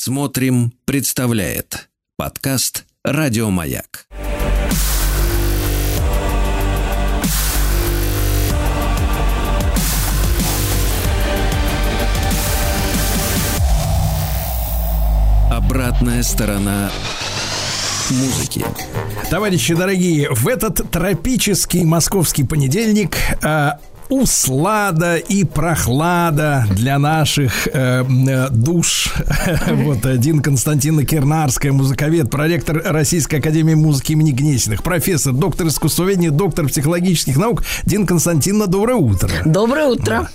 Смотрим, 0.00 0.72
представляет 0.84 1.88
подкаст 2.16 2.86
Радиомаяк. 3.02 4.06
Обратная 15.50 16.22
сторона 16.22 16.92
музыки. 18.10 18.64
Товарищи 19.30 19.74
дорогие, 19.74 20.30
в 20.30 20.46
этот 20.46 20.88
тропический 20.92 21.82
московский 21.82 22.44
понедельник 22.44 23.16
а, 23.42 23.80
услада 24.08 25.16
и 25.16 25.44
прохлада 25.44 26.66
для 26.70 26.98
наших 26.98 27.68
э, 27.68 28.04
э 28.04 28.48
душ. 28.50 29.12
вот 29.70 30.06
один 30.06 30.40
Константина 30.40 31.04
Кернарская, 31.04 31.72
музыковед, 31.72 32.30
проректор 32.30 32.82
Российской 32.84 33.36
Академии 33.36 33.74
Музыки 33.74 34.12
имени 34.12 34.32
Гнесиных, 34.32 34.82
профессор, 34.82 35.32
доктор 35.32 35.68
искусствоведения, 35.68 36.30
доктор 36.30 36.66
психологических 36.66 37.36
наук. 37.36 37.64
Дин 37.84 38.06
Константиновна, 38.06 38.66
доброе 38.66 38.96
утро. 38.96 39.30
Доброе 39.44 39.86
утро. 39.86 40.28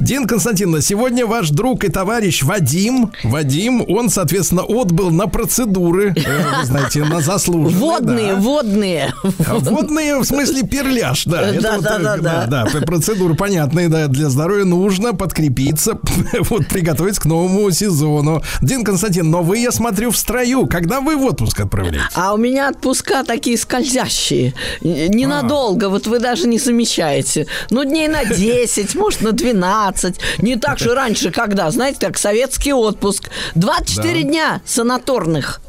Дин 0.00 0.26
Константиновна, 0.26 0.82
сегодня 0.82 1.26
ваш 1.26 1.50
друг 1.50 1.84
и 1.84 1.88
товарищ 1.88 2.42
Вадим, 2.42 3.12
Вадим, 3.22 3.84
он, 3.88 4.10
соответственно, 4.10 4.62
отбыл 4.62 5.10
на 5.10 5.26
процедуры, 5.28 6.14
э, 6.16 6.58
вы 6.58 6.64
знаете, 6.64 7.04
на 7.04 7.20
заслуженные. 7.20 7.78
Водные, 7.78 8.34
да. 8.34 8.40
водные. 8.40 9.14
Водные, 9.38 10.18
в 10.18 10.24
смысле 10.24 10.62
перляж, 10.62 11.24
да. 11.24 11.52
Да, 11.52 11.78
да, 11.78 11.98
да, 11.98 12.16
да. 12.16 12.46
Да, 12.46 12.80
процедуры 12.80 13.34
понятные, 13.34 13.88
да, 13.88 14.08
для 14.08 14.28
здоровья 14.30 14.64
нужно 14.64 15.14
подкрепиться, 15.14 15.98
вот, 16.40 16.66
приготовиться 16.66 17.20
к 17.20 17.24
новому 17.26 17.70
сезону. 17.70 18.42
Дин 18.62 18.84
Константин, 18.84 19.30
но 19.30 19.42
вы, 19.42 19.58
я 19.58 19.70
смотрю, 19.70 20.10
в 20.10 20.16
строю. 20.16 20.66
Когда 20.66 21.00
вы 21.00 21.16
в 21.16 21.24
отпуск 21.24 21.60
отправляетесь? 21.60 22.12
А 22.14 22.34
у 22.34 22.36
меня 22.36 22.70
отпуска 22.70 23.22
такие 23.24 23.56
скользящие. 23.56 24.54
Ненадолго, 24.80 25.86
а. 25.86 25.88
вот 25.88 26.06
вы 26.06 26.18
даже 26.18 26.48
не 26.48 26.58
замечаете. 26.58 27.46
Ну, 27.70 27.84
дней 27.84 28.08
на 28.08 28.24
10, 28.24 28.94
может, 28.94 29.20
на 29.20 29.32
12 29.32 29.83
15. 29.92 30.20
Не 30.38 30.56
так 30.56 30.78
же 30.78 30.94
раньше, 30.94 31.30
когда, 31.30 31.70
знаете, 31.70 31.98
как 32.00 32.18
советский 32.18 32.72
отпуск. 32.72 33.30
24 33.54 34.22
да. 34.22 34.28
дня 34.28 34.60
санаторных. 34.64 35.60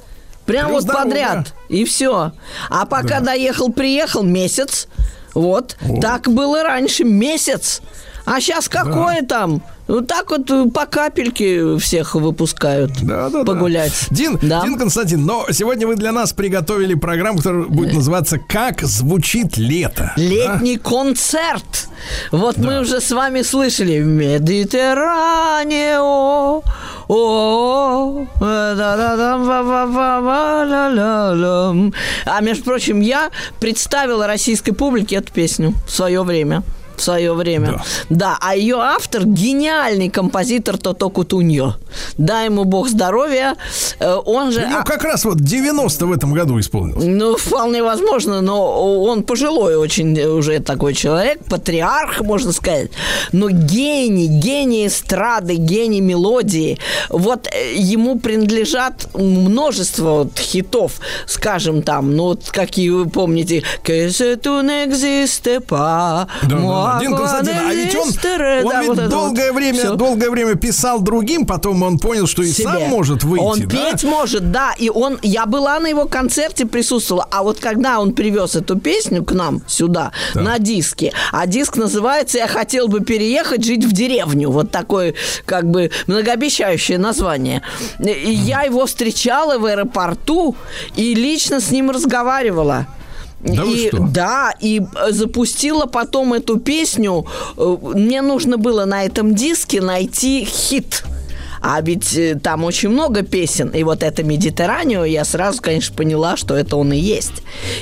Прям 0.45 0.67
Плюс 0.67 0.75
вот 0.75 0.83
здорово. 0.83 1.03
подряд. 1.03 1.53
И 1.69 1.85
все. 1.85 2.31
А 2.69 2.85
пока 2.85 3.19
да. 3.19 3.27
доехал, 3.27 3.71
приехал, 3.71 4.23
месяц. 4.23 4.87
Вот. 5.33 5.75
О. 5.81 5.99
Так 5.99 6.29
было 6.29 6.63
раньше, 6.63 7.03
месяц. 7.03 7.81
А 8.25 8.39
сейчас 8.39 8.69
какое 8.69 9.21
да. 9.21 9.27
там? 9.27 9.63
Ну 9.87 10.01
так 10.01 10.31
вот 10.31 10.49
э, 10.49 10.65
по 10.73 10.87
капельке 10.87 11.77
всех 11.77 12.15
выпускают 12.15 12.91
да, 13.03 13.29
да, 13.29 13.43
погулять. 13.43 13.93
Да. 14.09 14.15
Дин, 14.15 14.39
да. 14.41 14.63
Дин 14.63 14.79
Константин, 14.79 15.23
но 15.25 15.45
сегодня 15.51 15.85
вы 15.85 15.95
для 15.95 16.11
нас 16.11 16.33
приготовили 16.33 16.95
программу, 16.95 17.37
которая 17.37 17.65
будет 17.65 17.93
называться 17.93 18.39
«Как 18.39 18.81
звучит 18.81 19.57
лето». 19.57 20.11
Летний 20.15 20.77
да? 20.77 20.89
концерт. 20.89 21.89
Вот 22.31 22.55
да. 22.57 22.67
мы 22.67 22.81
уже 22.81 22.99
с 22.99 23.11
вами 23.11 23.43
слышали 23.43 23.99
«Медитерранио». 23.99 26.63
А 32.25 32.41
между 32.41 32.63
прочим, 32.63 33.01
я 33.01 33.29
представила 33.59 34.25
российской 34.25 34.71
публике 34.71 35.17
эту 35.17 35.31
песню 35.31 35.75
в 35.85 35.91
свое 35.91 36.23
время 36.23 36.63
в 36.97 37.01
свое 37.01 37.33
время. 37.33 37.67
Да. 37.67 37.83
да, 38.09 38.37
а 38.39 38.55
ее 38.55 38.77
автор 38.77 39.25
гениальный 39.25 40.09
композитор 40.09 40.77
Тото 40.77 41.09
Кутуньо. 41.09 41.75
Дай 42.17 42.45
ему 42.45 42.63
бог 42.63 42.89
здоровья. 42.89 43.55
Э, 43.99 44.15
он 44.25 44.51
же... 44.51 44.65
Ну, 44.67 44.83
как 44.83 45.03
раз 45.03 45.25
вот 45.25 45.39
90 45.39 46.05
в 46.05 46.11
этом 46.11 46.33
году 46.33 46.59
исполнился. 46.59 47.07
Ну, 47.07 47.35
вполне 47.37 47.83
возможно, 47.83 48.41
но 48.41 49.03
он 49.03 49.23
пожилой 49.23 49.75
очень 49.75 50.19
уже 50.21 50.59
такой 50.59 50.93
человек, 50.93 51.43
патриарх, 51.45 52.21
можно 52.21 52.51
сказать. 52.51 52.91
Но 53.31 53.49
гений, 53.49 54.27
гений 54.27 54.87
эстрады, 54.87 55.55
гений 55.55 56.01
мелодии. 56.01 56.77
Вот 57.09 57.47
э, 57.47 57.75
ему 57.75 58.19
принадлежат 58.19 59.07
множество 59.13 60.23
вот 60.23 60.37
хитов, 60.37 60.93
скажем 61.27 61.81
там, 61.81 62.15
ну, 62.15 62.23
вот 62.23 62.49
какие 62.51 62.89
вы 62.89 63.09
помните, 63.09 63.63
«Que 63.83 64.09
existe 64.85 65.59
pas, 65.59 66.27
да, 66.43 66.55
Дин 66.99 67.15
Константин, 67.15 67.55
а 67.57 67.73
ведь 67.73 67.95
он, 67.95 68.07
он 68.09 68.69
да, 68.69 68.81
ведь 68.81 68.87
вот 68.87 69.09
долгое, 69.09 69.51
вот. 69.51 69.59
время, 69.59 69.79
Все. 69.79 69.95
долгое 69.95 70.29
время 70.29 70.55
писал 70.55 71.01
другим, 71.01 71.45
потом 71.45 71.83
он 71.83 71.99
понял, 71.99 72.27
что 72.27 72.43
и 72.43 72.51
Себе. 72.51 72.65
сам 72.65 72.83
может 72.83 73.23
выйти. 73.23 73.43
Он 73.43 73.59
да? 73.61 73.67
петь 73.67 74.03
может, 74.03 74.51
да. 74.51 74.73
И 74.77 74.89
он, 74.89 75.19
я 75.21 75.45
была 75.45 75.79
на 75.79 75.87
его 75.87 76.05
концерте, 76.05 76.65
присутствовала. 76.65 77.27
А 77.31 77.43
вот 77.43 77.59
когда 77.59 77.99
он 77.99 78.13
привез 78.13 78.55
эту 78.55 78.77
песню 78.77 79.23
к 79.23 79.31
нам 79.31 79.61
сюда, 79.67 80.11
да. 80.33 80.41
на 80.41 80.59
диске, 80.59 81.13
а 81.31 81.45
диск 81.47 81.77
называется 81.77 82.37
«Я 82.37 82.47
хотел 82.47 82.87
бы 82.87 83.01
переехать, 83.01 83.63
жить 83.63 83.85
в 83.85 83.91
деревню». 83.91 84.49
Вот 84.49 84.71
такое, 84.71 85.13
как 85.45 85.69
бы, 85.69 85.91
многообещающее 86.07 86.97
название. 86.97 87.61
И 87.99 88.31
я 88.31 88.63
его 88.63 88.85
встречала 88.85 89.57
в 89.57 89.65
аэропорту 89.65 90.55
и 90.95 91.13
лично 91.15 91.59
с 91.59 91.71
ним 91.71 91.91
разговаривала. 91.91 92.87
Да, 93.41 93.63
и, 93.63 93.91
да, 93.91 94.53
и 94.59 94.81
э, 94.81 95.11
запустила 95.11 95.85
потом 95.85 96.33
эту 96.33 96.59
песню. 96.59 97.25
Э, 97.57 97.77
мне 97.81 98.21
нужно 98.21 98.57
было 98.57 98.85
на 98.85 99.03
этом 99.03 99.35
диске 99.35 99.81
найти 99.81 100.45
хит. 100.45 101.03
А 101.67 101.81
ведь 101.81 102.15
э, 102.15 102.35
там 102.35 102.63
очень 102.63 102.89
много 102.89 103.23
песен. 103.23 103.69
И 103.69 103.81
вот 103.81 104.03
это 104.03 104.23
Медитеранио, 104.23 105.03
я 105.03 105.25
сразу, 105.25 105.63
конечно, 105.63 105.95
поняла, 105.95 106.37
что 106.37 106.55
это 106.55 106.77
он 106.77 106.93
и 106.93 106.97
есть. 106.97 107.41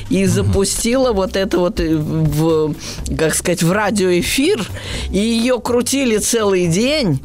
И 0.10 0.26
запустила 0.26 1.12
вот 1.12 1.36
это 1.36 1.60
вот 1.60 1.82
в, 1.82 2.76
как 3.18 3.36
сказать, 3.36 3.62
в 3.62 3.74
радиоэфир. 3.74 4.66
И 5.12 5.18
ее 5.18 5.60
крутили 5.60 6.18
целый 6.18 6.68
день 6.68 7.20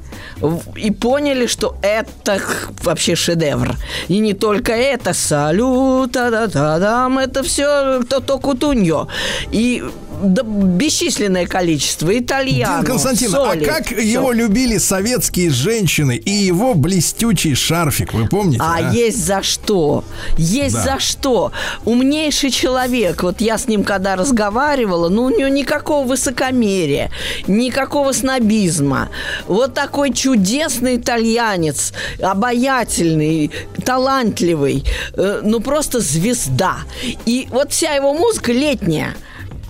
и 0.74 0.90
поняли, 0.90 1.46
что 1.46 1.76
это 1.80 2.40
вообще 2.82 3.14
шедевр. 3.14 3.76
И 4.08 4.18
не 4.18 4.34
только 4.34 4.72
это, 4.72 5.14
салют, 5.14 6.10
да 6.10 6.30
да 6.30 6.48
да 6.48 6.80
дам 6.80 7.20
это 7.20 7.44
все 7.44 8.02
то-то 8.02 8.38
кутуньо. 8.40 9.06
И 9.52 9.84
да, 10.22 10.42
бесчисленное 10.42 11.46
количество 11.46 12.16
итальянцев. 12.16 12.86
Константин, 12.86 13.28
а 13.28 13.30
соли, 13.30 13.64
а 13.64 13.66
как 13.66 13.86
все. 13.86 14.00
его 14.00 14.32
любили 14.32 14.78
советские 14.78 15.50
женщины 15.50 16.16
и 16.16 16.30
его 16.30 16.74
блестючий 16.74 17.54
шарфик, 17.54 18.12
вы 18.12 18.26
помните? 18.26 18.60
А, 18.62 18.76
а? 18.76 18.92
есть 18.92 19.24
за 19.24 19.42
что? 19.42 20.04
Есть 20.36 20.74
да. 20.74 20.82
за 20.82 21.00
что? 21.00 21.52
Умнейший 21.84 22.50
человек, 22.50 23.22
вот 23.22 23.40
я 23.40 23.58
с 23.58 23.68
ним 23.68 23.84
когда 23.84 24.16
разговаривала, 24.16 25.08
ну 25.08 25.24
у 25.24 25.30
него 25.30 25.48
никакого 25.48 26.06
высокомерия, 26.06 27.10
никакого 27.46 28.12
снобизма. 28.12 29.08
Вот 29.46 29.74
такой 29.74 30.12
чудесный 30.12 30.96
итальянец, 30.96 31.92
обаятельный, 32.20 33.50
талантливый, 33.84 34.84
э, 35.14 35.40
ну 35.42 35.60
просто 35.60 36.00
звезда. 36.00 36.78
И 37.26 37.48
вот 37.50 37.72
вся 37.72 37.94
его 37.94 38.14
музыка 38.14 38.52
летняя– 38.52 39.14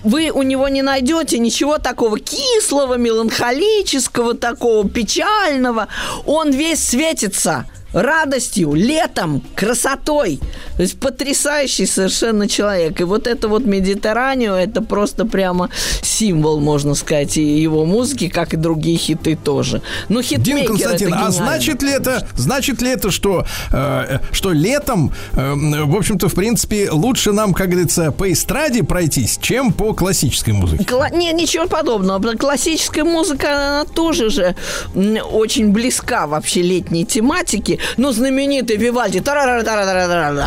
вы 0.09 0.31
у 0.31 0.43
него 0.43 0.69
не 0.69 0.81
найдете 0.81 1.39
ничего 1.39 1.77
такого 1.77 2.19
кислого, 2.19 2.95
меланхолического, 2.95 4.35
такого 4.35 4.89
печального. 4.89 5.89
Он 6.25 6.51
весь 6.51 6.83
светится 6.83 7.67
радостью, 7.93 8.75
летом, 8.75 9.43
красотой. 9.55 10.41
То 10.77 10.83
есть 10.83 10.99
потрясающий 11.01 11.87
совершенно 11.87 12.49
человек. 12.49 13.01
И 13.01 13.05
вот 13.05 13.27
это 13.27 13.49
вот 13.49 13.65
Медитеранио, 13.65 14.55
это 14.55 14.83
просто 14.83 15.25
прямо 15.25 15.71
символ, 16.03 16.61
можно 16.61 16.95
сказать, 16.95 17.37
и 17.37 17.43
его 17.43 17.85
музыки, 17.85 18.29
как 18.29 18.55
и 18.55 18.57
другие 18.57 18.99
хиты 18.99 19.37
тоже. 19.37 19.83
Ну, 20.09 20.23
хитмейкер 20.23 20.59
Дин 20.59 20.67
Константин, 20.67 21.15
а 21.15 21.31
значит 21.31 21.83
ли 21.83 21.93
это, 21.93 22.27
значит 22.37 22.83
ли 22.83 22.91
это, 22.91 23.11
что, 23.11 23.47
э, 23.73 24.19
что 24.33 24.53
летом, 24.53 25.13
э, 25.33 25.55
в 25.55 25.97
общем-то, 25.97 26.29
в 26.29 26.35
принципе, 26.35 26.91
лучше 26.91 27.33
нам, 27.33 27.55
как 27.55 27.71
говорится, 27.71 28.13
по 28.13 28.31
эстраде 28.31 28.83
пройтись, 28.83 29.39
чем 29.41 29.73
по 29.73 29.95
классической 29.95 30.53
музыке? 30.53 30.85
Кла- 30.85 31.15
не, 31.15 31.33
ничего 31.33 31.67
подобного. 31.67 32.35
Классическая 32.37 33.05
музыка, 33.05 33.57
она 33.57 33.85
тоже 33.85 34.31
же 34.31 34.57
очень 34.95 35.73
близка 35.73 36.27
вообще 36.27 36.63
летней 36.63 37.05
тематике 37.05 37.78
ну, 37.97 38.13
знаменитый 38.13 38.77
Вивальди. 38.77 39.23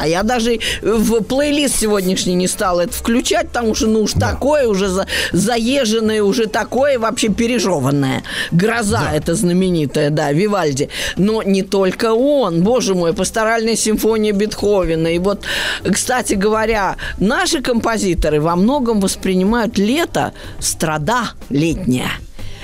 Я 0.08 0.24
даже 0.24 0.60
в 0.82 1.24
плейлист 1.24 1.80
сегодняшний 1.80 2.36
не 2.36 2.48
стал 2.48 2.80
это 2.80 2.94
включать, 2.94 3.48
потому 3.48 3.76
что, 3.76 3.88
ну, 3.88 4.02
уж 4.02 4.14
да. 4.14 4.32
такое 4.32 4.68
уже 4.68 4.88
за, 4.88 5.08
заезженное, 5.32 6.24
уже 6.24 6.48
такое 6.48 7.00
вообще 7.00 7.30
пережеванное. 7.30 8.24
Гроза 8.52 9.08
да. 9.10 9.16
это 9.16 9.36
знаменитая, 9.36 10.10
да, 10.10 10.32
Вивальди. 10.32 10.90
Но 11.18 11.44
не 11.44 11.64
только 11.64 12.14
он, 12.14 12.64
боже 12.64 12.96
мой, 12.96 13.14
пасторальная 13.14 13.76
симфония 13.76 14.34
Бетховена. 14.34 15.10
И 15.12 15.20
вот, 15.20 15.44
кстати 15.84 16.34
говоря, 16.34 16.98
наши 17.18 17.62
композиторы 17.62 18.42
во 18.42 18.56
многом 18.56 19.00
воспринимают 19.00 19.78
лето 19.78 20.34
страда 20.60 21.32
летняя. 21.50 22.12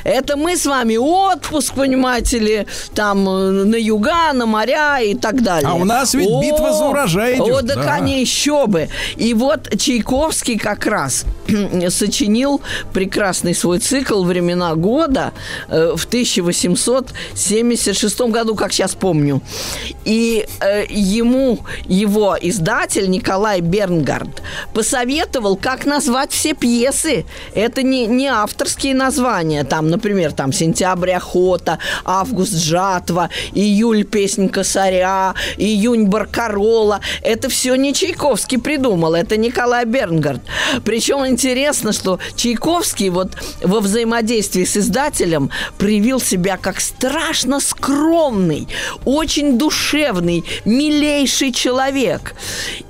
Это 0.08 0.38
мы 0.38 0.56
с 0.56 0.66
вами 0.66 0.96
отпуск, 0.96 1.74
понимаете 1.74 2.40
ли, 2.40 2.66
там 2.96 3.28
э, 3.28 3.66
на 3.66 3.76
юга, 3.76 4.32
на 4.32 4.46
моря 4.46 5.02
и 5.02 5.16
так 5.16 5.44
далее. 5.44 5.70
А 5.70 5.74
у 5.74 5.84
нас 5.84 6.14
ведь 6.14 6.30
О, 6.30 6.42
битва 6.42 6.72
за 6.72 6.86
урожай 6.86 7.36
идет. 7.36 7.58
О, 7.58 7.62
да, 7.62 7.76
да. 7.76 7.84
конечно, 7.84 8.22
еще 8.22 8.68
бы. 8.68 8.88
И 9.18 9.34
вот 9.34 9.78
Чайковский 9.78 10.58
как 10.58 10.86
раз 10.86 11.26
сочинил 11.90 12.62
прекрасный 12.94 13.54
свой 13.54 13.80
цикл 13.80 14.24
«Времена 14.24 14.76
года» 14.76 15.34
э, 15.68 15.94
в 15.98 16.06
1876 16.06 18.22
году, 18.22 18.56
как 18.56 18.72
сейчас 18.72 18.96
помню. 18.96 19.42
И 20.06 20.48
э, 20.62 20.86
ему 20.88 21.60
его 21.86 22.38
издатель 22.40 23.10
Николай 23.10 23.60
Бернгард 23.60 24.42
посоветовал, 24.74 25.58
как 25.58 25.86
назвать 25.86 26.32
все 26.32 26.54
пьесы. 26.54 27.26
Это 27.54 27.84
не, 27.84 28.08
не 28.08 28.28
авторские 28.28 28.96
названия. 28.96 29.66
Там, 29.66 29.97
например, 29.98 30.32
там 30.32 30.54
«Сентябрь 30.54 31.12
охота», 31.12 31.80
«Август 32.06 32.54
жатва», 32.54 33.30
«Июль 33.54 34.04
песнь 34.04 34.48
косаря», 34.48 35.34
«Июнь 35.58 36.06
баркарола». 36.06 37.02
Это 37.24 37.50
все 37.50 37.76
не 37.76 37.94
Чайковский 37.94 38.60
придумал, 38.60 39.16
это 39.16 39.38
Николай 39.38 39.86
Бернгард. 39.86 40.42
Причем 40.86 41.26
интересно, 41.26 41.94
что 41.94 42.20
Чайковский 42.36 43.10
вот 43.10 43.36
во 43.64 43.80
взаимодействии 43.80 44.66
с 44.66 44.78
издателем 44.78 45.50
проявил 45.80 46.20
себя 46.20 46.58
как 46.58 46.80
страшно 46.80 47.60
скромный, 47.60 48.68
очень 49.04 49.58
душевный, 49.58 50.44
милейший 50.66 51.52
человек. 51.52 52.36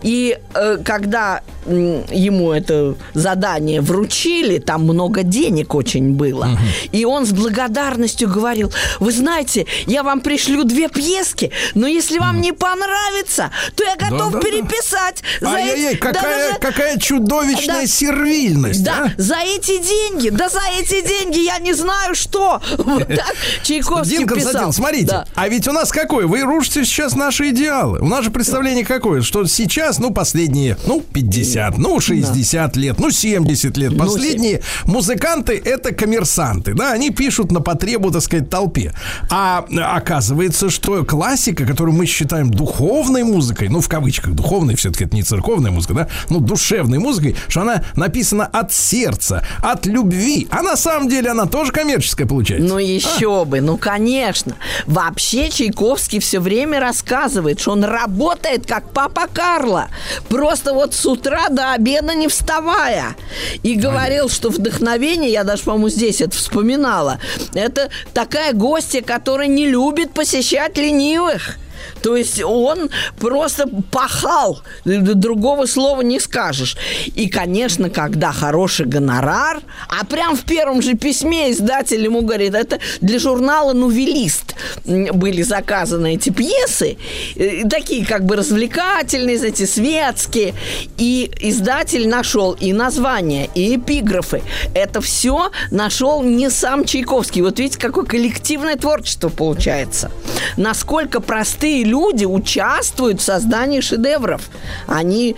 И 0.02 0.38
э, 0.54 0.78
когда 0.84 1.42
ему 1.68 2.52
это 2.52 2.96
задание 3.14 3.82
вручили, 3.82 4.60
там 4.60 4.84
много 4.84 5.24
денег 5.24 5.76
очень 5.76 6.14
было, 6.14 6.50
и 6.92 7.06
он 7.06 7.26
с 7.26 7.32
благодарностью 7.32 8.30
говорил, 8.30 8.72
вы 9.00 9.12
знаете, 9.12 9.66
я 9.86 10.04
вам 10.04 10.22
пришлю 10.22 10.64
две 10.64 10.88
пьески, 10.90 11.52
но 11.76 11.88
если 11.88 12.20
вам 12.20 12.42
не 12.42 12.52
понравится, 12.52 13.52
то 13.76 13.84
я 13.84 13.96
готов 13.96 14.34
Да-да-да. 14.34 14.40
переписать. 14.40 15.24
за 15.42 15.50
Ай-яй-яй, 15.50 15.94
эти- 15.94 16.00
какая, 16.00 16.50
да-да-да. 16.50 16.60
какая 16.72 16.98
чудовищная 17.00 17.82
Да. 17.82 17.88
сервильность, 17.88 18.84
Да, 18.84 19.12
а? 19.18 19.22
за 19.22 19.38
эти 19.44 19.78
деньги, 19.82 20.30
да 20.30 20.50
за 20.50 20.62
эти 20.80 21.06
деньги 21.08 21.40
я 21.40 21.60
не 21.60 21.74
знаю 21.74 22.16
что. 22.16 22.62
Вот 22.78 23.08
так 23.08 23.36
Чайковский 23.64 24.20
Дин 24.20 24.28
писал. 24.28 24.72
Смотрите, 24.74 25.08
Да. 25.08 25.26
а 25.36 25.48
ведь 25.48 25.68
у 25.68 25.72
нас 25.72 25.92
какой? 25.92 26.26
Вы 26.26 26.42
рушите 26.42 26.86
сейчас 26.86 27.16
наши 27.16 27.50
идеалы. 27.50 28.00
У 28.00 28.08
нас 28.08 28.24
же 28.24 28.32
представление 28.32 28.86
какое, 28.86 29.22
что 29.22 29.46
сейчас, 29.46 30.00
ну, 30.00 30.12
последние, 30.12 30.78
ну, 30.86 31.02
50, 31.02 31.78
ну, 31.78 32.00
60 32.00 32.76
лет, 32.76 33.00
ну, 33.00 33.12
70 33.12 33.78
лет. 33.78 33.92
Ну, 33.92 34.06
Последние 34.06 34.62
музыканты– 34.86 35.62
это 35.66 35.94
коммерсанты, 35.94 36.74
да, 36.78 36.92
они 36.92 37.10
пишут 37.10 37.52
на 37.52 37.62
потребу, 37.62 38.12
так 38.12 38.22
сказать, 38.22 38.50
толпе. 38.50 38.94
А 39.30 39.66
оказывается, 39.94 40.70
что 40.70 41.04
классика, 41.04 41.66
которую 41.66 41.96
мы 41.96 42.06
считаем 42.06 42.50
духовной 42.50 43.24
музыкой, 43.24 43.70
ну, 43.70 43.82
в 43.82 43.90
кавычках, 43.90 44.34
духовной, 44.34 44.76
все-таки 44.76 45.06
это 45.06 45.16
не 45.16 45.24
церковная 45.24 45.72
музыка, 45.72 45.94
да, 45.94 46.08
ну, 46.30 46.40
душевной 46.40 47.00
музыкой, 47.00 47.36
что 47.48 47.62
она 47.62 47.84
написана 47.96 48.46
от 48.46 48.72
сердца, 48.72 49.44
от 49.62 49.86
любви. 49.86 50.48
А 50.52 50.62
на 50.62 50.78
самом 50.78 51.10
деле 51.10 51.32
она 51.32 51.46
тоже 51.46 51.72
коммерческая 51.72 52.28
получается. 52.28 52.68
Ну 52.68 52.78
еще 52.78 53.46
бы, 53.46 53.62
ну 53.62 53.78
конечно. 53.78 54.56
Вообще 54.86 55.50
Чайковский 55.50 56.20
все 56.20 56.40
время 56.40 56.80
рассказывает, 56.80 57.60
что 57.60 57.72
он 57.72 57.84
работает 57.84 58.66
как 58.66 58.92
папа 58.92 59.28
Карло. 59.32 59.88
Просто 60.30 60.74
вот 60.74 60.94
с 60.94 61.06
утра 61.06 61.50
до 61.50 61.72
обеда 61.74 62.14
не 62.14 62.28
вставая. 62.28 63.16
И 63.64 63.76
говорил, 63.76 64.30
что 64.30 64.50
вдохновение, 64.50 65.32
я 65.32 65.44
даже, 65.44 65.64
по-моему, 65.64 65.90
здесь 65.90 66.22
это 66.22 66.36
вспоминала, 66.68 67.20
это 67.54 67.90
такая 68.14 68.54
гостья, 68.54 69.02
которая 69.02 69.48
не 69.48 69.68
любит 69.68 70.14
посещать 70.14 70.78
ленивых. 70.78 71.58
То 72.02 72.16
есть 72.16 72.42
он 72.44 72.90
просто 73.20 73.68
пахал, 73.92 74.62
другого 74.86 75.66
слова 75.66 76.02
не 76.02 76.20
скажешь. 76.20 76.78
И, 77.16 77.30
конечно, 77.30 77.90
когда 77.90 78.32
хороший 78.32 78.86
гонорар, 78.86 79.62
а 79.88 80.06
прям 80.06 80.36
в 80.36 80.44
первом 80.44 80.82
же 80.82 80.96
письме 80.96 81.52
издатель 81.52 82.04
ему 82.04 82.22
говорит, 82.22 82.56
это 82.56 82.80
для 83.02 83.20
журнала 83.20 83.74
«Нувелист» 83.74 84.56
были 84.86 85.42
заказаны 85.42 86.16
эти 86.16 86.30
пьесы, 86.30 86.98
э, 87.36 87.68
такие 87.70 88.06
как 88.06 88.26
бы 88.26 88.36
развлекательные, 88.36 89.38
эти 89.38 89.66
светские. 89.66 90.54
И 90.98 91.32
издатель 91.42 92.08
нашел 92.08 92.54
и 92.54 92.74
названия, 92.74 93.50
и 93.56 93.76
эпиграфы. 93.76 94.42
Это 94.74 95.02
все 95.02 95.52
нашел 95.72 96.24
не 96.24 96.50
сам 96.50 96.86
Чайковский. 96.86 97.42
Вот 97.42 97.60
видите, 97.60 97.80
какое 97.80 98.06
коллективное 98.06 98.76
творчество 98.76 99.30
получается. 99.30 100.12
Насколько 100.58 101.20
простые 101.20 101.67
люди 101.84 102.26
участвуют 102.26 103.22
в 103.22 103.24
создании 103.24 103.82
шедевров. 103.82 104.50
Они 104.88 105.36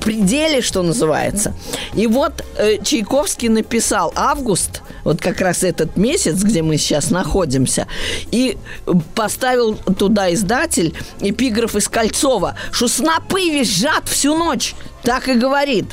пределе, 0.00 0.62
что 0.62 0.82
называется. 0.82 1.54
И 1.94 2.06
вот 2.06 2.44
э, 2.56 2.82
Чайковский 2.82 3.48
написал 3.48 4.12
«Август», 4.16 4.82
вот 5.04 5.20
как 5.20 5.40
раз 5.40 5.62
этот 5.62 5.96
месяц, 5.96 6.42
где 6.42 6.62
мы 6.62 6.76
сейчас 6.76 7.10
находимся, 7.10 7.86
и 8.30 8.56
поставил 9.14 9.76
туда 9.76 10.32
издатель 10.32 10.94
эпиграф 11.20 11.76
из 11.76 11.88
Кольцова, 11.88 12.56
что 12.70 12.88
снопы 12.88 13.50
визжат 13.50 14.08
всю 14.08 14.36
ночь. 14.36 14.74
Так 15.02 15.28
и 15.28 15.34
говорит. 15.34 15.86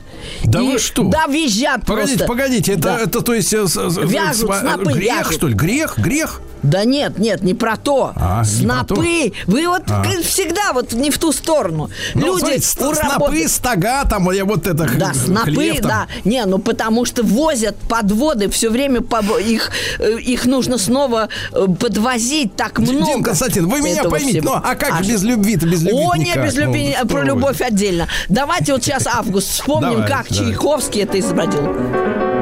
Да 0.44 0.60
И- 0.60 0.64
вы 0.74 0.80
что? 0.80 1.04
Да, 1.04 1.26
визжат 1.28 1.86
Погодите, 1.86 2.18
просто. 2.18 2.26
погодите, 2.26 2.72
это, 2.74 2.82
Да. 2.82 3.00
это 3.00 3.22
то 3.22 3.34
есть 3.34 3.54
э, 3.54 3.68
с- 3.68 3.76
Вяжут, 3.76 4.54
с- 4.56 4.60
снопы 4.60 4.94
грех, 4.94 5.18
вяжут. 5.20 5.34
что 5.34 5.48
ли? 5.48 5.54
Грех, 5.54 5.98
грех? 6.00 6.42
Да 6.64 6.84
нет, 6.84 7.20
нет, 7.20 7.44
не 7.44 7.54
про 7.54 7.78
то. 7.78 8.14
А, 8.16 8.44
не 8.44 8.66
про 8.66 8.84
то? 8.84 8.96
Снопы. 8.96 9.34
Вы 9.46 9.68
вот 9.68 9.84
А. 9.88 10.04
всегда 10.24 10.74
вот 10.74 10.94
не 10.94 11.12
в 11.12 11.20
ту 11.20 11.32
сторону. 11.32 11.92
Ну, 12.16 12.26
Люди 12.26 12.40
смотрите, 12.40 12.60
у 12.60 12.94
снопы, 12.96 13.02
работы- 13.14 13.48
стога, 13.50 14.04
там, 14.10 14.32
я 14.32 14.46
вот 14.46 14.66
это 14.66 14.74
Да, 14.98 15.14
снопы, 15.14 15.52
хлеб 15.52 15.82
там. 15.82 15.88
да. 15.90 16.08
Не, 16.24 16.44
ну 16.46 16.58
потому 16.58 17.06
что 17.06 17.22
возят 17.22 17.76
подводы, 17.88 18.50
все 18.50 18.72
время 18.72 19.02
их, 19.46 19.70
э, 20.00 20.18
их 20.20 20.46
нужно 20.48 20.80
снова 20.80 21.30
э, 21.52 21.68
подвозить 21.80 22.56
так 22.56 22.80
много. 22.80 23.06
Дин 23.06 23.24
Константин, 23.24 23.68
вы 23.68 23.82
меня 23.82 24.04
поймите, 24.06 24.40
всего. 24.42 24.56
ну 24.56 24.62
а 24.64 24.74
как 24.74 24.90
А 24.92 25.04
без 25.04 25.22
любви-то, 25.22 25.68
без 25.68 25.84
любви 25.84 26.00
О, 26.04 26.16
не, 26.16 26.34
без 26.34 26.56
любви, 26.56 26.96
ну, 27.00 27.08
про 27.08 27.24
любовь 27.24 27.60
вы. 27.60 27.66
отдельно. 27.66 28.08
Давайте 28.28 28.74
вот 28.74 28.84
сейчас 28.84 29.05
август 29.08 29.50
вспомним, 29.50 29.92
Давай, 29.92 30.08
как 30.08 30.30
давай. 30.30 30.52
Чайковский 30.52 31.02
это 31.04 31.20
изобразил. 31.20 32.35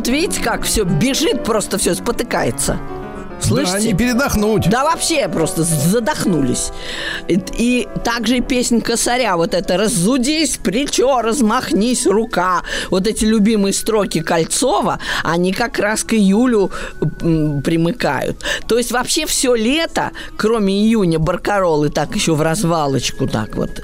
Вот 0.00 0.08
видите, 0.08 0.42
как 0.42 0.62
все 0.62 0.84
бежит, 0.84 1.44
просто 1.44 1.76
все 1.76 1.94
спотыкается. 1.94 2.78
Слышите? 3.50 3.78
Да, 3.78 3.84
не 3.84 3.94
передохнуть. 3.94 4.68
Да 4.70 4.84
вообще 4.84 5.28
просто 5.28 5.64
задохнулись. 5.64 6.70
И, 7.28 7.40
и 7.58 7.88
также 8.04 8.38
и 8.38 8.40
песня 8.40 8.80
косаря, 8.80 9.36
вот 9.36 9.54
это 9.54 9.76
«Разудись, 9.76 10.56
плечо, 10.56 11.20
размахнись, 11.20 12.06
рука». 12.06 12.62
Вот 12.90 13.06
эти 13.06 13.24
любимые 13.24 13.72
строки 13.72 14.20
Кольцова, 14.20 15.00
они 15.24 15.52
как 15.52 15.78
раз 15.78 16.04
к 16.04 16.14
июлю 16.14 16.70
примыкают. 17.20 18.36
То 18.68 18.78
есть 18.78 18.92
вообще 18.92 19.26
все 19.26 19.54
лето, 19.54 20.12
кроме 20.36 20.74
июня, 20.74 21.18
баркаролы 21.18 21.88
так 21.90 22.14
еще 22.14 22.34
в 22.34 22.42
развалочку 22.42 23.26
так 23.26 23.56
вот. 23.56 23.82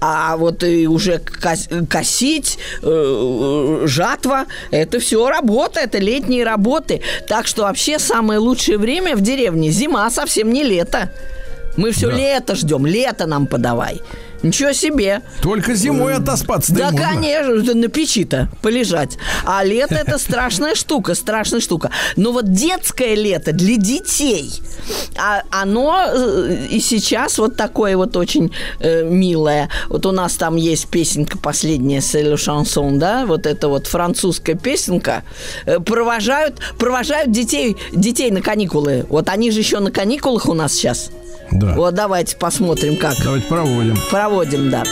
А 0.00 0.36
вот 0.36 0.64
и 0.64 0.86
уже 0.86 1.18
кос- 1.18 1.68
косить, 1.88 2.58
э, 2.82 3.82
жатва, 3.84 4.46
это 4.70 4.98
все 5.00 5.28
работа, 5.28 5.80
это 5.80 5.98
летние 5.98 6.44
работы. 6.44 7.02
Так 7.28 7.46
что 7.46 7.62
вообще 7.62 7.98
самое 7.98 8.38
лучшее 8.38 8.78
время 8.78 9.01
в 9.16 9.20
деревне 9.20 9.70
зима, 9.70 10.10
совсем 10.10 10.50
не 10.52 10.62
лето. 10.64 11.08
Мы 11.76 11.90
все 11.90 12.08
Да. 12.08 12.16
лето 12.16 12.54
ждем, 12.54 12.86
лето 12.86 13.26
нам 13.26 13.46
подавай. 13.46 14.00
Ничего 14.42 14.72
себе. 14.72 15.22
Только 15.40 15.74
зимой 15.74 16.14
отоспаться 16.14 16.74
Да, 16.74 16.90
конечно, 16.90 17.74
на 17.74 17.88
печи-то 17.88 18.48
полежать. 18.60 19.16
А 19.44 19.64
лето 19.64 19.94
это 19.94 20.18
страшная 20.18 20.74
штука, 20.74 21.14
страшная 21.14 21.60
штука. 21.60 21.90
Но 22.16 22.32
вот 22.32 22.52
детское 22.52 23.14
лето 23.14 23.52
для 23.52 23.76
детей, 23.76 24.50
а, 25.16 25.42
оно 25.50 26.06
э, 26.06 26.66
и 26.70 26.80
сейчас 26.80 27.38
вот 27.38 27.56
такое 27.56 27.96
вот 27.96 28.16
очень 28.16 28.52
э, 28.80 29.04
милое. 29.04 29.68
Вот 29.88 30.06
у 30.06 30.12
нас 30.12 30.34
там 30.34 30.56
есть 30.56 30.88
песенка 30.88 31.38
последняя, 31.38 31.98
«C'est 31.98 32.22
le 32.22 32.34
chanson», 32.34 32.98
да, 32.98 33.26
вот 33.26 33.46
это 33.46 33.68
вот 33.68 33.86
французская 33.86 34.54
песенка. 34.54 35.22
Э, 35.66 35.78
провожают, 35.78 36.60
провожают 36.78 37.30
детей, 37.30 37.76
детей 37.92 38.30
на 38.30 38.42
каникулы. 38.42 39.06
Вот 39.08 39.28
они 39.28 39.50
же 39.50 39.60
еще 39.60 39.78
на 39.78 39.90
каникулах 39.90 40.48
у 40.48 40.54
нас 40.54 40.72
сейчас. 40.72 41.10
Да. 41.52 41.74
Вот 41.74 41.94
давайте 41.94 42.36
посмотрим, 42.36 42.96
как. 42.96 43.14
Давайте 43.22 43.46
проводим. 43.46 43.96
Проводим, 44.10 44.31
да. 44.31 44.83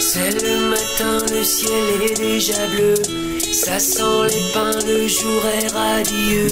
C'est 0.00 0.30
le 0.30 0.70
matin, 0.70 1.24
le 1.34 1.42
ciel 1.44 1.70
est 2.10 2.16
déjà 2.16 2.54
bleu. 2.74 2.94
Ça 3.52 3.78
sent 3.78 4.02
les 4.28 4.52
pins, 4.52 4.78
le 4.86 5.06
jour 5.08 5.42
est 5.60 5.68
radieux. 5.72 6.48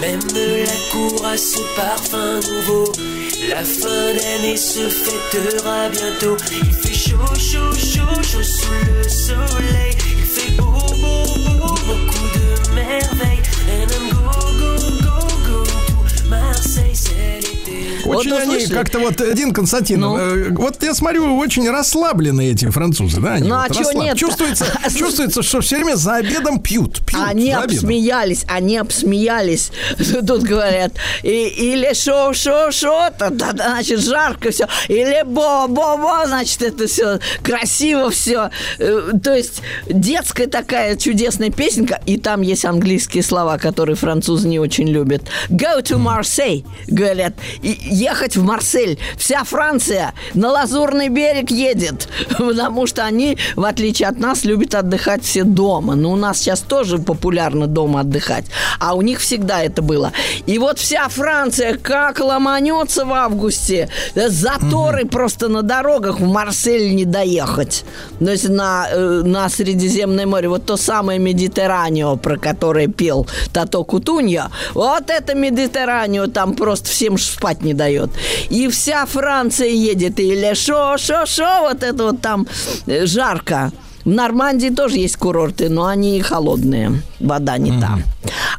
Même 0.00 0.20
la 0.34 0.72
cour 0.92 1.24
a 1.26 1.36
ce 1.36 1.58
parfum 1.76 2.40
nouveau. 2.40 2.92
La 3.48 3.62
fin 3.64 4.14
d'année 4.14 4.56
se 4.56 4.88
fêtera 4.88 5.88
bientôt. 5.90 6.36
Il 6.52 6.72
fait 6.72 6.94
chaud, 6.94 7.16
chaud, 7.34 7.72
chaud, 7.72 8.22
chaud 8.22 8.42
sous 8.42 8.72
le 8.86 9.08
soleil. 9.08 9.94
Il 10.18 10.24
fait 10.24 10.52
beau, 10.56 10.64
beau, 10.72 11.58
beau, 11.58 11.74
beaucoup 11.86 12.28
de 12.34 12.74
merveilles. 12.74 13.42
And 13.68 13.90
I'm 13.90 14.10
go, 14.10 14.30
go, 14.58 14.76
go, 15.02 15.26
go 15.46 15.64
to 15.64 16.28
Marseille, 16.30 16.94
c'est 16.94 17.40
l'été. 17.40 18.06
Очень 18.06 18.30
Вот 18.30 18.40
они 18.40 18.56
услышали? 18.56 18.74
как-то 18.74 18.98
вот, 19.00 19.20
один 19.20 19.52
Константин, 19.52 20.00
Ну? 20.00 20.16
э, 20.16 20.50
вот 20.50 20.69
я 20.83 20.93
смотрю, 20.93 21.37
очень 21.37 21.69
расслабленные 21.69 22.51
эти 22.51 22.69
французы, 22.69 23.19
да? 23.21 23.33
Они 23.33 23.47
Ну, 23.47 23.55
вот 23.55 23.71
а 23.71 23.73
расслаб- 23.73 24.03
нет-то? 24.03 24.19
Чувствуется, 24.19 24.65
чувствуется, 24.97 25.43
что 25.43 25.61
все 25.61 25.77
время 25.77 25.95
за 25.95 26.15
обедом 26.15 26.59
пьют. 26.59 27.05
пьют 27.05 27.21
Они 27.23 27.51
обсмеялись, 27.51 28.45
они 28.47 28.77
обсмеялись. 28.77 29.71
Тут 30.27 30.43
говорят, 30.43 30.93
и, 31.23 31.47
или 31.47 31.93
шо, 31.93 32.33
шо, 32.33 32.71
шо, 32.71 33.09
то, 33.17 33.29
да, 33.29 33.51
значит, 33.51 33.99
жарко 33.99 34.51
все. 34.51 34.67
Или 34.87 35.23
бо, 35.23 35.67
бо, 35.67 35.97
бо, 35.97 36.23
значит, 36.25 36.61
это 36.61 36.87
все 36.87 37.19
красиво 37.43 38.09
все. 38.09 38.49
То 38.77 39.35
есть 39.35 39.61
детская 39.87 40.47
такая 40.47 40.95
чудесная 40.95 41.49
песенка, 41.49 42.01
и 42.05 42.17
там 42.17 42.41
есть 42.41 42.65
английские 42.65 43.23
слова, 43.23 43.57
которые 43.57 43.95
французы 43.95 44.47
не 44.47 44.59
очень 44.59 44.87
любят. 44.87 45.23
Go 45.49 45.81
to 45.81 45.97
Marseille, 45.97 46.65
говорят. 46.87 47.33
И 47.61 47.77
ехать 47.83 48.35
в 48.35 48.43
Марсель. 48.43 48.99
Вся 49.17 49.43
Франция 49.43 50.13
на 50.33 50.51
Лазурный 50.81 51.09
берег 51.09 51.51
едет. 51.51 52.07
Потому 52.37 52.87
что 52.87 53.05
они, 53.05 53.37
в 53.55 53.65
отличие 53.65 54.09
от 54.09 54.17
нас, 54.17 54.45
любят 54.45 54.73
отдыхать 54.73 55.23
все 55.23 55.43
дома. 55.43 55.95
Но 55.95 56.11
у 56.11 56.15
нас 56.15 56.39
сейчас 56.39 56.61
тоже 56.61 56.97
популярно 56.97 57.67
дома 57.67 57.99
отдыхать. 57.99 58.45
А 58.79 58.95
у 58.95 59.01
них 59.01 59.19
всегда 59.19 59.61
это 59.61 59.81
было. 59.83 60.11
И 60.47 60.57
вот 60.57 60.79
вся 60.79 61.07
Франция 61.07 61.77
как 61.77 62.19
ломанется 62.19 63.05
в 63.05 63.13
августе. 63.13 63.89
Заторы 64.15 65.05
просто 65.05 65.49
на 65.49 65.61
дорогах 65.61 66.19
в 66.19 66.25
Марсель 66.25 66.95
не 66.95 67.05
доехать. 67.05 67.85
То 68.19 68.31
есть 68.31 68.49
на, 68.49 68.87
э, 68.91 69.21
на 69.23 69.49
Средиземное 69.49 70.25
море. 70.25 70.49
Вот 70.49 70.65
то 70.65 70.77
самое 70.77 71.19
Mediterraneo, 71.19 72.17
про 72.17 72.37
которое 72.37 72.87
пел 72.87 73.27
Тото 73.53 73.83
Кутуньо. 73.83 74.49
Вот 74.73 75.09
это 75.09 75.35
Mediterraneo 75.35 76.27
там 76.27 76.55
просто 76.55 76.89
всем 76.89 77.19
спать 77.19 77.61
не 77.61 77.73
дает. 77.73 78.09
И 78.49 78.67
вся 78.67 79.05
Франция 79.05 79.69
едет. 79.69 80.19
Или 80.19 80.45
шо, 80.61 80.97
шо, 80.97 81.25
шо, 81.25 81.61
вот 81.61 81.83
это 81.83 82.03
вот 82.03 82.21
там 82.21 82.47
э, 82.87 83.05
жарко. 83.05 83.71
В 84.05 84.09
Нормандии 84.09 84.69
тоже 84.69 84.97
есть 84.97 85.17
курорты, 85.17 85.69
но 85.69 85.85
они 85.85 86.21
холодные. 86.21 87.01
Вода 87.19 87.57
не 87.57 87.79
та. 87.79 87.99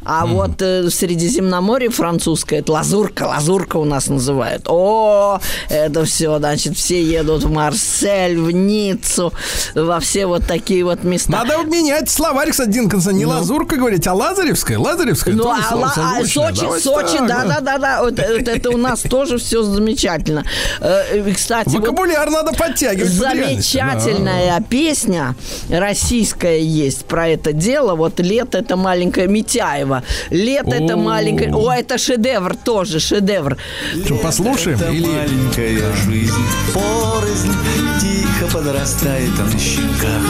А 0.05 0.25
вот 0.25 0.61
э, 0.61 0.83
в 0.83 0.89
Средиземноморье 0.89 1.89
французское, 1.89 2.59
это 2.59 2.71
лазурка, 2.73 3.23
лазурка 3.23 3.77
у 3.77 3.85
нас 3.85 4.07
называют. 4.07 4.63
О, 4.67 5.39
это 5.69 6.05
все, 6.05 6.37
значит, 6.39 6.77
все 6.77 7.01
едут 7.03 7.43
в 7.43 7.51
Марсель, 7.51 8.37
в 8.39 8.51
Ниццу, 8.51 9.33
во 9.75 9.99
все 9.99 10.25
вот 10.25 10.45
такие 10.47 10.83
вот 10.83 11.03
места. 11.03 11.31
Надо 11.31 11.63
менять 11.63 12.09
словарь, 12.09 12.51
кстати, 12.51 12.69
Дин 12.69 12.89
Константин. 12.89 13.19
Не 13.19 13.25
лазурка 13.25 13.75
говорить, 13.75 14.07
а 14.07 14.13
лазаревская. 14.13 14.77
Лазаревская. 14.79 15.35
Ну, 15.35 15.47
а, 15.49 15.75
ла- 15.75 15.93
а. 15.95 16.23
Сочи, 16.25 16.61
Давайте 16.61 16.83
Сочи, 16.83 17.17
так, 17.17 17.27
да, 17.27 17.43
да, 17.45 17.59
да, 17.61 17.77
да. 17.77 18.03
Вот, 18.03 18.19
э, 18.19 18.37
вот 18.39 18.47
это 18.47 18.69
у 18.71 18.77
нас 18.77 19.01
тоже 19.01 19.37
все 19.37 19.63
замечательно. 19.63 20.43
Э, 20.81 21.31
Кстати, 21.33 21.69
вот 21.69 21.79
Вокабуляр 21.81 22.29
надо 22.29 22.51
подтягивать. 22.53 23.11
Замечательная 23.11 24.61
песня 24.69 25.35
российская 25.69 26.59
есть 26.61 27.05
про 27.05 27.27
это 27.29 27.53
дело. 27.53 27.95
Вот 27.95 28.19
«Лето»— 28.19 28.57
это 28.59 28.75
маленькая 28.75 29.27
Митяева. 29.27 29.92
«Лето»— 30.29 30.71
это 30.75 30.93
О. 30.93 30.97
маленькая... 30.97 31.53
О, 31.53 31.71
это 31.71 31.97
шедевр 31.97 32.55
тоже, 32.55 32.99
шедевр. 32.99 33.57
Что, 34.05 34.15
послушаем? 34.15 34.79
Это 34.79 34.91
Или... 34.91 35.05
маленькая 35.05 35.93
жизнь 36.05 36.33
Порознь 36.73 37.53
тихо 37.99 38.51
подрастает 38.51 39.29
на 39.37 39.59
щеках 39.59 40.21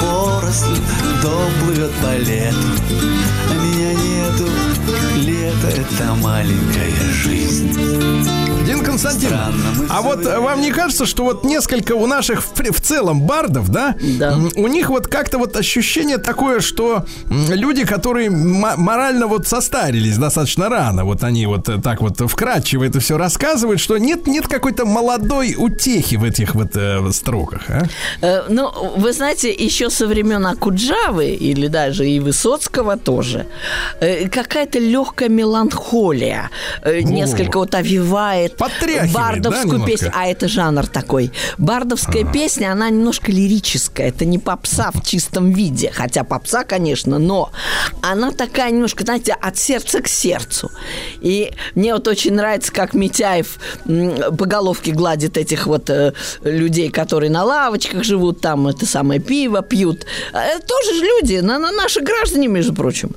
Поросль 0.00 0.76
дом 1.22 1.50
плывет 1.64 1.92
по 2.02 2.16
лету 2.16 2.56
А 3.50 3.54
меня 3.54 3.92
нету 3.94 4.50
Лето 5.16 5.68
это 5.68 6.14
маленькая 6.14 7.12
жизнь 7.12 8.35
Дин 8.66 8.82
Константин, 8.84 9.28
Странно, 9.28 9.86
а 9.90 10.02
вот 10.02 10.18
время- 10.18 10.40
вам 10.40 10.60
не 10.60 10.72
кажется, 10.72 11.06
что 11.06 11.22
вот 11.24 11.44
несколько 11.44 11.92
у 11.92 12.06
наших 12.06 12.42
в, 12.42 12.52
в 12.72 12.80
целом 12.80 13.20
бардов, 13.22 13.68
да, 13.68 13.94
Да. 14.18 14.36
у 14.56 14.66
них 14.66 14.88
вот 14.90 15.06
как-то 15.06 15.38
вот 15.38 15.56
ощущение 15.56 16.18
такое, 16.18 16.58
что 16.60 17.04
люди, 17.30 17.84
которые 17.84 18.28
морально 18.30 19.28
вот 19.28 19.46
состарились 19.46 20.18
достаточно 20.18 20.68
рано, 20.68 21.04
вот 21.04 21.22
они 21.22 21.46
вот 21.46 21.68
э, 21.68 21.80
так 21.80 22.00
вот 22.00 22.18
вкрадчиво 22.28 22.82
это 22.84 22.98
все 22.98 23.16
рассказывают, 23.16 23.78
что 23.80 23.98
нет 23.98 24.26
нет 24.26 24.48
какой-то 24.48 24.84
молодой 24.84 25.54
утехи 25.56 26.16
в 26.16 26.24
этих 26.24 26.54
вот 26.56 26.70
э, 26.74 27.12
строках, 27.12 27.62
а? 27.68 27.82
Э, 28.20 28.42
Ну, 28.48 28.70
вы 28.96 29.12
знаете, 29.12 29.52
еще 29.52 29.90
со 29.90 30.06
времен 30.08 30.44
Акуджавы, 30.44 31.26
или 31.28 31.68
даже 31.68 32.08
и 32.08 32.18
Высоцкого 32.18 32.96
тоже, 32.96 33.46
э, 34.00 34.28
какая-то 34.28 34.80
легкая 34.80 35.28
меланхолия 35.28 36.50
э, 36.82 37.02
несколько 37.02 37.58
вот 37.58 37.74
овивает 37.76 38.55
Подтряхивает, 38.58 39.12
да, 39.12 39.18
бардовскую 39.20 39.66
немножко? 39.66 39.90
песню. 39.90 40.12
А 40.14 40.26
это 40.26 40.48
жанр 40.48 40.86
такой. 40.86 41.32
Бардовская 41.58 42.24
песня, 42.24 42.72
она 42.72 42.90
немножко 42.90 43.30
лирическая. 43.30 44.08
Это 44.08 44.24
не 44.24 44.38
попса 44.38 44.90
в 44.92 45.04
чистом 45.04 45.50
виде. 45.50 45.90
Хотя 45.94 46.24
попса, 46.24 46.64
конечно, 46.64 47.18
но 47.18 47.50
она 48.02 48.32
такая 48.32 48.70
немножко, 48.70 49.04
знаете, 49.04 49.32
от 49.32 49.58
сердца 49.58 50.00
к 50.00 50.08
сердцу. 50.08 50.70
И 51.20 51.52
мне 51.74 51.92
вот 51.94 52.08
очень 52.08 52.34
нравится, 52.34 52.72
как 52.72 52.94
Митяев 52.94 53.58
по 53.84 54.46
головке 54.46 54.92
гладит 54.92 55.36
этих 55.36 55.66
вот 55.66 55.90
э, 55.90 56.12
людей, 56.42 56.90
которые 56.90 57.30
на 57.30 57.44
лавочках 57.44 58.04
живут, 58.04 58.40
там 58.40 58.66
это 58.68 58.86
самое 58.86 59.20
пиво 59.20 59.62
пьют. 59.62 60.06
Это 60.32 60.66
тоже 60.66 60.94
же 60.94 61.04
люди, 61.04 61.34
на, 61.36 61.58
на- 61.58 61.72
наши 61.72 62.00
граждане, 62.00 62.48
между 62.48 62.74
прочим. 62.74 63.10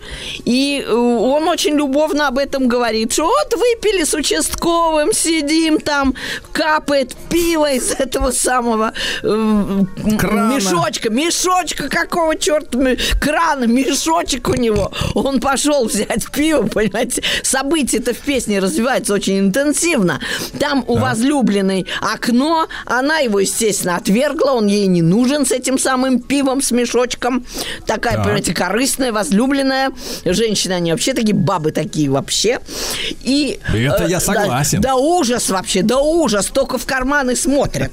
И 0.45 0.83
э, 0.85 0.91
он 0.93 1.47
очень 1.47 1.75
любовно 1.75 2.27
об 2.27 2.37
этом 2.37 2.67
говорит, 2.67 3.13
что 3.13 3.25
вот 3.25 3.53
выпили 3.53 4.03
с 4.03 4.13
участковым, 4.13 5.13
сидим 5.29 5.79
там, 5.79 6.15
капает 6.51 7.15
пиво 7.29 7.71
из 7.71 7.91
этого 7.91 8.31
самого 8.31 8.93
э, 9.23 9.81
Крана. 10.17 10.55
мешочка. 10.55 11.09
Мешочка 11.09 11.87
какого 11.89 12.35
черта? 12.35 12.79
Крана, 13.21 13.65
мешочек 13.65 14.49
у 14.49 14.55
него. 14.55 14.91
Он 15.13 15.39
пошел 15.39 15.85
взять 15.85 16.29
пиво, 16.31 16.63
понимаете. 16.67 17.21
События-то 17.43 18.13
в 18.13 18.17
песне 18.17 18.59
развиваются 18.59 19.13
очень 19.13 19.39
интенсивно. 19.39 20.19
Там 20.59 20.83
у 20.87 20.97
возлюбленной 20.97 21.85
окно, 22.01 22.67
она 22.85 23.19
его, 23.19 23.39
естественно, 23.39 23.95
отвергла, 23.97 24.51
он 24.51 24.67
ей 24.67 24.87
не 24.87 25.01
нужен 25.01 25.45
с 25.45 25.51
этим 25.51 25.77
самым 25.77 26.19
пивом, 26.19 26.61
с 26.61 26.71
мешочком. 26.71 27.45
Такая, 27.85 28.15
Так. 28.15 28.23
понимаете, 28.23 28.53
корыстная, 28.53 29.11
возлюбленная. 29.11 29.91
Женщины, 30.25 30.73
они 30.73 30.91
вообще 30.91 31.13
такие, 31.13 31.35
бабы 31.35 31.71
такие 31.71 32.09
вообще. 32.09 32.59
И, 33.23 33.59
Это 33.67 34.05
я 34.05 34.17
да- 34.17 34.19
согласен. 34.19 34.81
Да, 34.81 34.95
ужас 35.19 35.49
вообще, 35.49 35.81
да 35.81 35.99
ужас, 35.99 36.47
только 36.47 36.77
в 36.77 36.85
карманы 36.85 37.35
смотрят. 37.35 37.91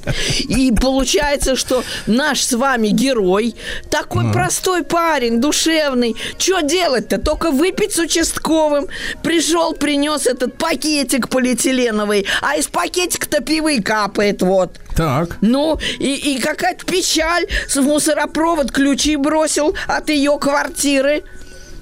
И 0.48 0.72
получается, 0.72 1.56
что 1.56 1.82
наш 2.06 2.42
с 2.42 2.52
вами 2.52 2.88
герой, 2.88 3.54
такой 3.90 4.30
простой 4.32 4.84
парень, 4.84 5.40
душевный, 5.40 6.14
что 6.38 6.60
делать-то? 6.60 7.18
Только 7.18 7.50
выпить 7.50 7.94
с 7.94 7.98
участковым. 7.98 8.86
Пришел, 9.22 9.72
принес 9.74 10.26
этот 10.26 10.56
пакетик 10.56 11.28
полиэтиленовый, 11.28 12.26
а 12.42 12.56
из 12.56 12.66
пакетика-то 12.68 13.42
пивы 13.42 13.82
капает, 13.82 14.42
вот. 14.42 14.70
Так. 14.96 15.36
Ну, 15.42 15.78
и, 15.98 16.14
и 16.14 16.40
какая-то 16.40 16.86
печаль. 16.86 17.46
В 17.68 17.76
мусоропровод 17.82 18.72
ключи 18.72 19.16
бросил 19.16 19.76
от 19.86 20.08
ее 20.08 20.38
квартиры. 20.40 21.22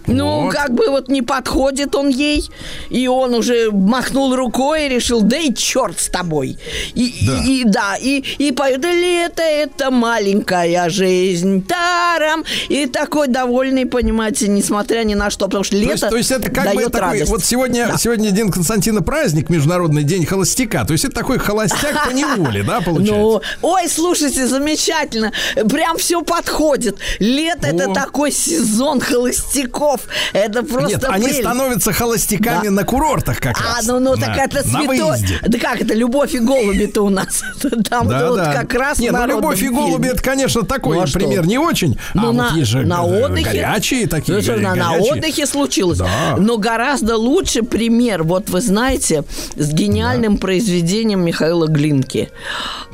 Ну, 0.06 0.44
Вот. 0.44 0.54
как 0.54 0.74
бы 0.74 0.88
вот 0.90 1.08
не 1.08 1.22
подходит 1.22 1.94
он 1.94 2.08
ей, 2.08 2.48
и 2.90 3.08
он 3.08 3.34
уже 3.34 3.70
махнул 3.70 4.34
рукой 4.36 4.86
и 4.86 4.88
решил, 4.88 5.22
да 5.22 5.36
и 5.38 5.52
черт 5.54 5.98
с 6.00 6.08
тобой. 6.08 6.58
И 6.94 7.14
Да. 7.26 7.32
и, 7.44 7.60
и 7.60 7.64
да, 7.64 7.96
и, 7.96 8.18
и 8.38 8.52
поет, 8.52 8.80
«Да 8.80 8.92
лето 8.92 9.42
это 9.42 9.90
маленькая 9.90 10.88
жизнь, 10.90 11.64
тарам. 11.66 12.44
И 12.68 12.86
такой 12.86 13.28
довольный, 13.28 13.86
понимаете, 13.86 14.48
несмотря 14.48 15.04
ни 15.04 15.14
на 15.14 15.30
что, 15.30 15.46
потому 15.46 15.64
что 15.64 15.76
То 15.76 15.80
лето 15.82 15.92
есть, 15.92 16.08
то 16.10 16.16
есть 16.16 16.30
это 16.30 16.50
как 16.50 16.74
бы 16.74 16.82
такой, 16.84 17.00
радость. 17.00 17.30
вот 17.30 17.44
сегодня, 17.44 17.88
Да. 17.92 17.96
сегодня 17.98 18.30
День 18.30 18.50
Константина 18.50 19.00
праздник, 19.02 19.48
Международный 19.50 20.02
день 20.02 20.26
холостяка. 20.26 20.84
То 20.84 20.92
есть 20.92 21.04
это 21.04 21.14
такой 21.14 21.38
холостяк 21.38 22.08
по 22.08 22.12
неволе, 22.12 22.62
да, 22.62 22.80
получается? 22.84 23.14
Ну, 23.14 23.40
ой, 23.62 23.88
слушайте, 23.88 24.46
замечательно. 24.46 25.32
Прям 25.70 25.96
все 25.98 26.22
подходит. 26.22 26.98
Лето 27.20 27.68
это 27.68 27.92
такой 27.94 28.32
сезон 28.32 29.00
холостяков. 29.00 29.93
Это 30.32 30.62
просто 30.62 30.88
Нет, 30.96 31.04
они 31.08 31.24
прелесть. 31.24 31.40
становятся 31.42 31.92
холостяками 31.92 32.64
Да. 32.64 32.70
на 32.70 32.84
курортах 32.84 33.40
как 33.40 33.58
А, 33.60 33.76
раз. 33.76 33.86
ну, 33.86 33.98
ну 34.00 34.16
Да, 34.16 34.26
так 34.26 34.54
это 34.54 34.68
на 34.68 34.82
выезде. 34.82 35.38
Да 35.46 35.58
как 35.58 35.80
это, 35.80 35.94
любовь 35.94 36.34
и 36.34 36.38
голуби-то 36.38 37.02
у 37.02 37.10
нас. 37.10 37.42
Там 37.88 38.08
Да, 38.08 38.28
вот 38.30 38.36
да. 38.36 38.52
как 38.52 38.74
раз 38.74 38.98
Нет, 38.98 39.12
ну 39.12 39.26
любовь 39.26 39.62
и 39.62 39.68
голуби, 39.68 40.08
это, 40.08 40.22
конечно, 40.22 40.62
такой 40.62 40.96
Ну, 40.96 41.02
а 41.02 41.06
что? 41.06 41.18
пример 41.18 41.46
не 41.46 41.58
очень. 41.58 41.98
Ну, 42.14 42.30
а 42.30 42.32
на, 42.32 42.48
вот 42.48 42.52
есть 42.56 42.70
же 42.70 42.84
на 42.86 43.02
э, 43.04 43.24
отдыхе. 43.24 43.44
горячие 43.44 44.06
такие. 44.06 44.36
Ну, 44.36 44.42
что, 44.42 44.56
на, 44.56 44.74
на 44.74 44.90
горячие. 44.90 45.12
отдыхе 45.12 45.46
случилось. 45.46 45.98
Да. 45.98 46.36
Но 46.38 46.58
гораздо 46.58 47.16
лучше 47.16 47.62
пример, 47.62 48.22
вот 48.22 48.50
вы 48.50 48.60
знаете, 48.60 49.24
с 49.56 49.68
гениальным 49.72 50.38
произведением 50.38 51.24
Михаила 51.24 51.66
Глинки. 51.66 52.30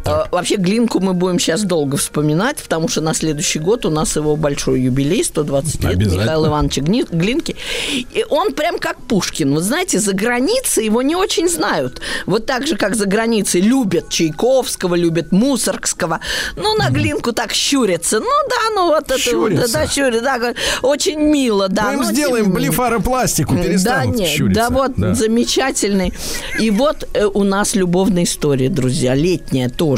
Э, 0.04 0.25
Вообще 0.30 0.57
Глинку 0.57 1.00
мы 1.00 1.14
будем 1.14 1.38
сейчас 1.38 1.62
долго 1.62 1.97
вспоминать, 1.97 2.57
потому 2.62 2.88
что 2.88 3.00
на 3.00 3.14
следующий 3.14 3.59
год 3.59 3.85
у 3.87 3.90
нас 3.90 4.16
его 4.16 4.37
большой 4.37 4.80
юбилей, 4.83 5.23
120 5.25 5.85
лет 5.85 6.00
Ивановича 6.02 6.80
Гни- 6.83 7.07
Глинки. 7.11 7.57
И 7.92 8.25
он 8.30 8.52
прям 8.52 8.78
как 8.78 8.97
Пушкин. 9.02 9.54
Вы 9.54 9.61
знаете, 9.61 9.99
за 9.99 10.12
границей 10.12 10.85
его 10.85 11.02
не 11.02 11.16
очень 11.16 11.49
знают. 11.49 12.00
Вот 12.26 12.47
так 12.47 12.66
же, 12.66 12.76
как 12.76 12.95
за 12.95 13.07
границей 13.07 13.61
любят 13.61 14.09
Чайковского, 14.09 14.95
любят 14.95 15.33
Мусоргского. 15.33 16.21
Ну, 16.57 16.75
на 16.76 16.90
Глинку 16.90 17.33
так 17.33 17.52
щурятся. 17.52 18.21
Ну, 18.21 18.26
да, 18.49 18.75
ну 18.75 18.87
вот 18.88 19.04
это 19.04 19.14
вот, 19.14 19.21
Щурятся? 19.50 19.73
да, 19.73 19.87
щурят, 19.87 20.23
да, 20.23 20.54
очень 20.83 21.19
мило, 21.21 21.69
да. 21.69 21.90
Мы 21.92 21.95
им 21.95 22.04
сделаем 22.04 22.52
блефаропластику, 22.52 23.54
Да, 23.54 23.62
перестанут 23.62 24.16
нет, 24.16 24.28
щуриться. 24.28 24.62
да 24.62 24.71
вот 24.71 24.92
Да. 24.97 25.14
замечательный. 25.14 26.12
И 26.59 26.71
вот 26.71 27.09
э, 27.14 27.25
у 27.26 27.45
нас 27.45 27.75
любовная 27.75 28.25
история, 28.25 28.69
друзья, 28.69 29.14
летняя 29.14 29.69
тоже. 29.69 29.89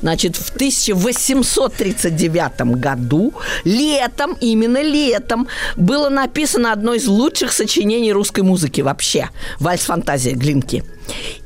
Значит, 0.00 0.36
в 0.36 0.54
1839 0.54 2.60
году, 2.80 3.34
летом, 3.64 4.36
именно 4.40 4.82
летом, 4.82 5.46
было 5.76 6.08
написано 6.08 6.72
одно 6.72 6.94
из 6.94 7.06
лучших 7.06 7.52
сочинений 7.52 8.12
русской 8.12 8.42
музыки 8.42 8.80
вообще. 8.80 9.28
«Вальс-фантазия» 9.60 10.34
Глинки. 10.34 10.82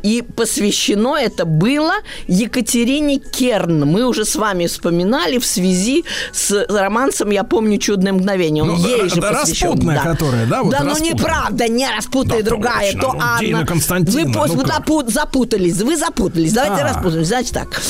И 0.03 0.23
посвящено 0.23 1.17
это 1.17 1.45
было 1.45 1.95
Екатерине 2.29 3.19
Керн. 3.19 3.85
Мы 3.87 4.05
уже 4.07 4.25
с 4.25 4.37
вами 4.37 4.67
вспоминали 4.67 5.39
в 5.39 5.47
связи 5.47 6.05
с 6.33 6.67
романсом 6.69 7.31
«Я 7.31 7.43
помню 7.45 7.79
чудное 7.79 8.13
мгновение». 8.13 8.63
Он 8.63 8.71
Ну, 8.71 8.77
ей 8.87 9.09
же 9.09 9.21
да, 9.21 9.33
посвящен. 9.33 9.69
распутная, 9.71 10.01
которая, 10.03 10.47
да, 10.47 10.63
вот 10.63 10.71
да, 10.71 10.81
ну 10.81 10.91
распутная. 10.91 11.15
неправда, 11.15 11.69
не 11.69 11.89
распутая 11.91 12.43
Да, 12.43 12.51
другая, 12.51 12.93
точно, 12.93 13.01
то 13.01 13.13
ну, 13.15 13.21
Анна. 13.21 13.41
Дина 13.41 13.67
Константиновна, 13.67 14.25
Вы 14.25 14.39
пос- 14.39 14.49
ну 14.49 14.55
вы 14.55 14.65
как? 14.65 14.87
запу- 14.87 15.11
запутались, 15.11 15.81
вы 15.83 15.97
запутались. 15.97 16.53
Давайте 16.53 16.83
А. 16.83 16.89
распутаемся. 16.89 17.25
Значит 17.29 17.53
так. 17.55 17.81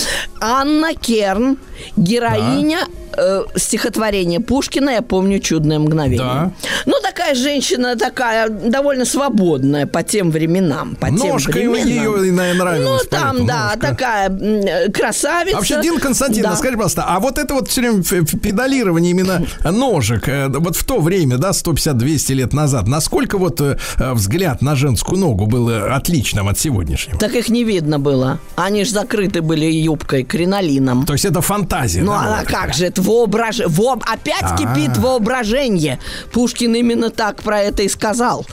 Анна 0.41 0.95
Керн, 0.95 1.59
героиня 1.97 2.79
э, 3.19 3.45
стихотворения 3.57 4.41
Пушкина 4.41 4.91
«Я 4.91 5.03
помню 5.03 5.39
чудное 5.41 5.79
мгновение». 5.79 6.19
Да. 6.19 6.53
Ну, 6.85 6.95
такая 7.03 7.35
женщина, 7.35 7.97
такая 7.97 8.49
довольно 8.51 9.05
свободная 9.07 9.87
по 9.87 10.03
тем 10.03 10.31
временам. 10.31 10.97
По 10.97 11.11
Ножка 11.11 11.53
тем 11.53 11.56
ей, 11.59 11.69
временам. 11.69 12.23
ей, 12.25 12.31
наверное, 12.31 12.55
нравилась. 12.55 13.03
Ну, 13.05 13.09
там, 13.11 13.21
поэтому 13.23 13.47
да, 13.47 13.65
ножка. 13.65 13.81
такая 13.81 14.29
м, 14.29 14.93
красавица. 14.93 15.57
А 15.57 15.61
Вообще, 15.61 15.83
Дина 15.83 16.01
Константиновна, 16.01 16.51
Да. 16.51 16.57
скажи, 16.57 16.75
пожалуйста, 16.77 17.05
а 17.09 17.21
вот 17.21 17.39
это 17.39 17.55
вот 17.55 17.69
все 17.69 17.81
время 17.81 18.03
педалирование 18.03 19.11
именно 19.13 19.47
ножек, 19.65 20.29
э, 20.29 20.49
вот 20.49 20.77
в 20.77 20.85
то 20.85 21.01
время, 21.01 21.39
да, 21.39 21.51
150-200 21.53 22.33
лет 22.35 22.53
назад, 22.53 22.87
насколько 22.89 23.39
вот 23.39 23.61
э, 23.61 23.79
э, 23.99 24.13
взгляд 24.13 24.63
на 24.63 24.77
женскую 24.77 25.19
ногу 25.19 25.47
был 25.47 25.69
э, 25.71 25.89
отличным 25.89 26.49
от 26.49 26.59
сегодняшнего? 26.59 27.19
Так 27.19 27.35
их 27.35 27.49
не 27.49 27.65
видно 27.65 27.99
было. 27.99 28.39
Они 28.57 28.85
же 28.85 28.91
закрыты 28.91 29.43
были 29.43 29.67
юбкой, 29.67 30.25
кринолином. 30.25 31.07
То 31.07 31.13
есть 31.13 31.25
это 31.25 31.41
фантазия, 31.41 32.03
Ну, 32.03 32.13
да, 32.13 32.21
а 32.21 32.41
вот 32.41 32.49
как 32.49 32.75
же 32.75 32.87
это 32.87 33.03
воображ... 33.03 33.61
Во... 33.67 33.93
Опять 33.95 34.43
А. 34.43 34.57
кипит 34.57 34.97
воображение. 34.97 35.99
Пушкин 36.33 36.75
именно 36.75 37.11
так 37.11 37.43
про 37.43 37.61
это 37.61 37.83
и 37.83 37.89
сказал. 37.89 38.47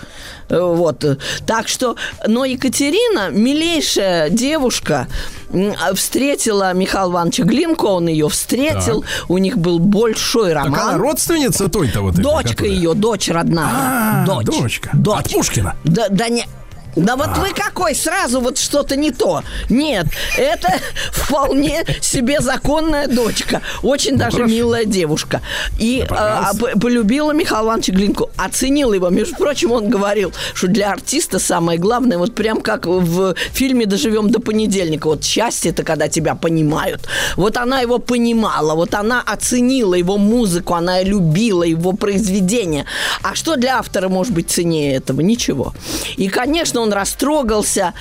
Э, 0.50 0.60
Вот. 0.60 1.04
Так 1.46 1.68
что, 1.68 1.96
но 2.28 2.46
Екатерина, 2.46 3.30
милейшая 3.30 4.30
девушка, 4.30 5.08
а, 5.54 5.94
встретила 5.94 6.74
Михаила 6.74 7.12
Ивановича 7.12 7.44
Глинку, 7.44 7.88
он 7.88 8.08
ее 8.08 8.28
встретил, 8.30 9.04
у 9.28 9.38
них 9.38 9.58
был 9.58 9.80
большой 9.80 10.54
Так 10.54 10.66
роман. 10.66 10.80
она 10.80 10.98
родственница 10.98 11.70
той-то 11.70 12.02
вот 12.02 12.14
этой, 12.14 12.24
Дочка 12.24 12.50
которая- 12.50 12.72
ее, 12.74 12.94
дочь 12.94 13.30
родная. 13.30 13.68
А, 13.70 14.26
дочь. 14.26 14.46
дочка. 14.48 14.90
Дочь. 14.94 15.20
От 15.26 15.32
Пушкина? 15.32 15.76
Да, 15.84 16.08
да 16.10 16.30
не... 16.30 16.46
Да 16.96 17.16
вот 17.16 17.38
вы 17.38 17.54
какой, 17.54 17.96
сразу 17.96 18.40
вот 18.40 18.58
что-то 18.58 18.96
не 18.96 19.12
то. 19.12 19.44
Нет, 19.70 20.06
это 20.38 20.74
вполне 21.12 21.84
себе 22.02 22.40
законная 22.40 23.08
дочка. 23.08 23.62
Очень 23.82 24.18
даже 24.18 24.38
хорошо. 24.38 24.54
милая 24.54 24.86
девушка. 24.86 25.42
И 25.80 26.06
Да, 26.08 26.52
а, 26.52 26.78
полюбила 26.78 27.32
Михаила 27.32 27.66
Ивановича 27.66 27.94
Глинку, 27.94 28.30
оценила 28.38 28.94
его. 28.94 29.10
Между 29.10 29.36
прочим, 29.36 29.72
он 29.72 29.90
говорил, 29.90 30.34
что 30.54 30.68
для 30.68 30.92
артиста 30.92 31.40
самое 31.40 31.80
главное, 31.80 32.18
вот 32.18 32.36
прям 32.36 32.62
как 32.62 32.86
в 32.86 33.36
фильме 33.54 33.86
«Доживем 33.86 34.30
до 34.30 34.40
понедельника», 34.40 35.08
вот 35.08 35.24
счастье 35.24 35.72
это 35.72 35.84
когда 35.84 36.08
тебя 36.08 36.36
понимают. 36.36 37.08
Вот 37.36 37.58
она 37.58 37.82
его 37.82 37.98
понимала, 37.98 38.76
вот 38.76 38.94
она 38.94 39.22
оценила 39.22 39.96
его 39.96 40.18
музыку, 40.18 40.76
она 40.76 41.02
любила 41.02 41.64
его 41.64 41.94
произведение. 41.94 42.86
А 43.24 43.36
что 43.36 43.56
для 43.56 43.80
автора 43.80 44.10
может 44.10 44.34
быть 44.34 44.50
ценнее 44.50 44.96
этого? 44.96 45.22
Ничего. 45.22 45.74
И, 46.18 46.28
конечно, 46.28 46.83
он 46.84 46.94
растрогался. 46.94 47.94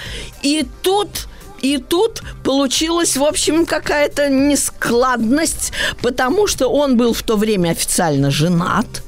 И 0.42 0.66
тут 0.82 1.28
и 1.62 1.78
тут 1.78 2.22
получилась, 2.42 3.16
в 3.16 3.22
общем, 3.22 3.66
какая-то 3.66 4.28
нескладность, 4.28 5.72
потому 6.02 6.48
что 6.48 6.66
он 6.68 6.96
был 6.96 7.14
в 7.14 7.22
то 7.22 7.36
время 7.36 7.70
официально 7.70 8.32
женат 8.32 9.02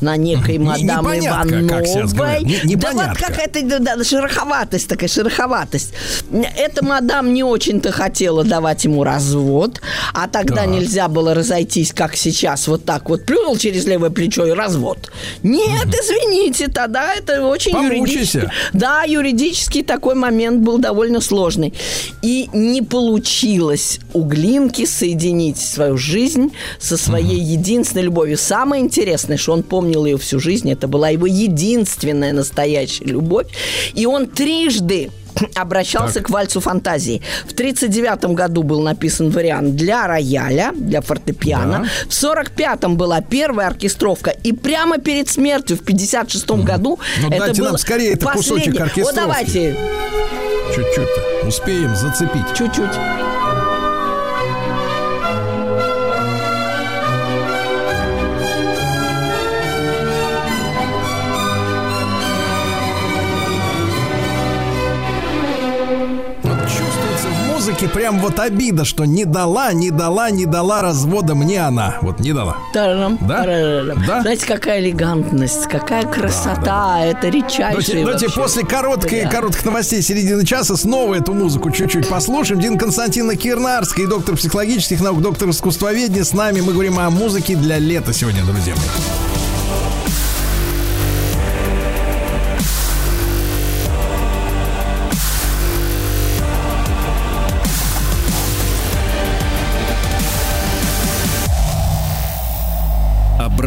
на 0.00 0.16
некой 0.16 0.58
Не- 0.58 0.64
мадам 0.64 1.06
Ивановой. 1.06 1.62
да 2.76 2.92
вот 2.92 3.16
какая-то 3.18 3.62
да, 3.62 3.78
да, 3.96 4.04
шероховатость 4.04 4.88
такая, 4.88 5.08
шероховатость. 5.08 5.92
Эта 6.56 6.84
мадам 6.84 7.32
не 7.32 7.42
очень-то 7.42 7.92
хотела 7.92 8.44
давать 8.44 8.84
ему 8.84 9.04
развод, 9.04 9.80
а 10.14 10.28
тогда 10.28 10.62
Так. 10.62 10.68
нельзя 10.68 11.08
было 11.08 11.34
разойтись, 11.34 11.92
как 11.92 12.16
сейчас, 12.16 12.68
вот 12.68 12.84
так 12.84 13.08
вот 13.08 13.24
плюнул 13.24 13.56
через 13.56 13.86
левое 13.86 14.10
плечо 14.10 14.46
и 14.46 14.50
развод. 14.50 15.10
Нет, 15.42 15.86
извините, 15.86 16.68
тогда 16.68 17.14
это 17.14 17.44
очень 17.46 17.72
Помучайся. 17.72 18.00
юридически. 18.40 18.50
Да, 18.72 19.02
юридический 19.04 19.82
такой 19.82 20.14
момент 20.14 20.60
был 20.62 20.78
довольно 20.78 21.20
сложный. 21.20 21.72
И 22.22 22.48
не 22.52 22.82
получилось 22.82 24.00
у 24.12 24.22
Глинки 24.24 24.84
соединить 24.86 25.58
свою 25.58 25.96
жизнь 25.96 26.52
со 26.78 26.96
своей 26.96 27.40
единственной 27.40 28.02
любовью. 28.02 28.36
Самое 28.38 28.82
интересное, 28.82 29.36
что 29.36 29.52
он 29.52 29.62
помнил 29.86 30.04
ее 30.06 30.16
всю 30.18 30.40
жизнь, 30.40 30.70
это 30.72 30.88
была 30.88 31.10
его 31.10 31.26
единственная 31.26 32.32
настоящая 32.32 33.04
любовь. 33.04 33.46
И 33.94 34.04
он 34.04 34.26
трижды 34.26 35.10
обращался 35.54 36.14
Так. 36.14 36.24
к 36.26 36.30
вальсу 36.30 36.60
фантазии. 36.60 37.22
В 37.46 37.52
1939 37.52 38.34
году 38.36 38.62
был 38.64 38.80
написан 38.82 39.30
вариант 39.30 39.76
для 39.76 40.08
рояля, 40.08 40.72
для 40.74 41.00
фортепиано. 41.02 41.78
Да. 41.84 41.84
В 42.08 42.24
1945 42.24 42.84
была 42.96 43.20
первая 43.20 43.68
оркестровка. 43.68 44.30
И 44.30 44.52
прямо 44.52 44.98
перед 44.98 45.28
смертью 45.28 45.76
в 45.76 45.82
1956 45.82 46.50
году 46.66 46.98
Ну, 47.22 47.28
это 47.28 47.38
дайте 47.38 47.62
был 47.62 47.68
нам 47.68 47.78
скорее 47.78 48.14
это 48.14 48.26
кусочек 48.26 48.76
последний. 48.76 48.78
Вот 48.78 48.88
оркестровки. 48.88 49.16
давайте, 49.16 49.76
Чуть-чуть. 50.74 51.46
Успеем 51.46 51.94
зацепить. 51.94 52.48
чуть-чуть. 52.58 52.90
Музыке 67.66 67.88
прям 67.88 68.20
вот 68.20 68.38
обида, 68.38 68.84
что 68.84 69.06
не 69.06 69.24
дала, 69.24 69.72
не 69.72 69.90
дала, 69.90 70.30
не 70.30 70.46
дала 70.46 70.82
развода 70.82 71.34
мне 71.34 71.60
она. 71.60 71.96
Вот 72.00 72.20
не 72.20 72.32
дала. 72.32 72.58
Тарарам, 72.72 73.18
Да? 73.20 73.38
тарарам. 73.42 74.04
Да? 74.06 74.20
Знаете, 74.20 74.46
какая 74.46 74.78
элегантность, 74.80 75.66
какая 75.66 76.04
красота. 76.06 77.00
Это 77.04 77.26
редчайшая 77.28 77.70
Давайте, 77.70 77.98
давайте 77.98 78.26
вообще. 78.26 78.40
после 78.40 78.64
короткой, 78.64 79.22
Да. 79.24 79.30
коротких 79.30 79.64
новостей 79.64 80.00
середины 80.00 80.44
часа 80.46 80.76
снова 80.76 81.14
эту 81.16 81.34
музыку 81.34 81.72
чуть-чуть 81.72 82.08
послушаем. 82.08 82.60
Дин 82.60 82.78
Константина 82.78 83.34
Кирнарский, 83.34 84.06
доктор 84.06 84.36
психологических 84.36 85.00
наук, 85.00 85.20
доктор 85.20 85.50
искусствоведения. 85.50 86.22
С 86.22 86.32
нами 86.32 86.60
мы 86.60 86.72
говорим 86.72 87.00
о 87.00 87.10
музыке 87.10 87.56
для 87.56 87.78
лета 87.78 88.12
сегодня, 88.12 88.44
друзья 88.44 88.74
мои. 88.76 90.05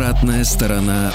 Оборотная 0.09 0.43
сторона 0.43 1.13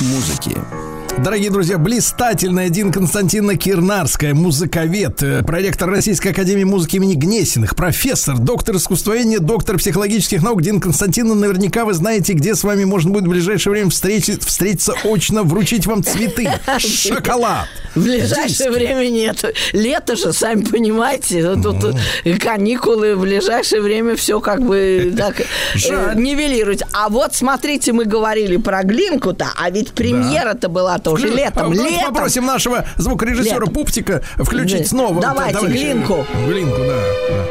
музыки. 0.00 0.97
Дорогие 1.24 1.50
друзья, 1.50 1.78
блистательная 1.78 2.68
Дин 2.68 2.92
Константиновна 2.92 3.56
Кирнарская, 3.56 4.34
музыковед, 4.34 5.20
э, 5.22 5.42
проректор 5.42 5.90
Российской 5.90 6.28
Академии 6.28 6.62
Музыки 6.62 6.96
имени 6.96 7.14
Гнесиных, 7.14 7.74
профессор, 7.74 8.38
доктор 8.38 8.76
искусствоведения, 8.76 9.40
доктор 9.40 9.78
психологических 9.78 10.42
наук. 10.44 10.62
Дин 10.62 10.80
Константиновна, 10.80 11.48
наверняка 11.48 11.84
вы 11.84 11.94
знаете, 11.94 12.34
где 12.34 12.54
с 12.54 12.62
вами 12.62 12.84
можно 12.84 13.10
будет 13.10 13.24
в 13.24 13.28
ближайшее 13.28 13.72
время 13.72 13.90
встретить, 13.90 14.44
встретиться 14.44 14.94
очно, 15.02 15.42
вручить 15.42 15.86
вам 15.86 16.04
цветы, 16.04 16.48
шоколад. 16.78 17.66
В 17.96 18.04
ближайшее 18.04 18.70
время 18.70 19.08
нет. 19.08 19.44
Лето 19.72 20.14
же, 20.14 20.32
сами 20.32 20.62
понимаете, 20.62 21.56
тут 21.56 21.96
каникулы, 22.40 23.16
в 23.16 23.22
ближайшее 23.22 23.82
время 23.82 24.14
все 24.14 24.40
как 24.40 24.62
бы 24.62 25.12
так 25.16 25.40
э, 25.40 25.44
нивелирует. 26.14 26.82
А 26.92 27.08
вот 27.08 27.34
смотрите, 27.34 27.92
мы 27.92 28.04
говорили 28.04 28.56
про 28.56 28.84
Глинку-то, 28.84 29.48
а 29.56 29.70
ведь 29.70 29.92
премьера-то 29.92 30.68
была 30.68 30.98
тоже 31.10 31.28
летом. 31.28 31.72
Давайте 31.72 31.82
Летом. 31.96 32.14
попросим 32.14 32.46
нашего 32.46 32.84
звукорежиссера 32.96 33.56
Летом. 33.60 33.74
Пуптика 33.74 34.22
включить 34.38 34.82
Да. 34.82 34.88
снова. 34.88 35.20
Давайте. 35.20 35.66
Глинку. 35.66 36.26
Глинку, 36.46 36.78
да. 36.78 36.96
да. 37.28 37.44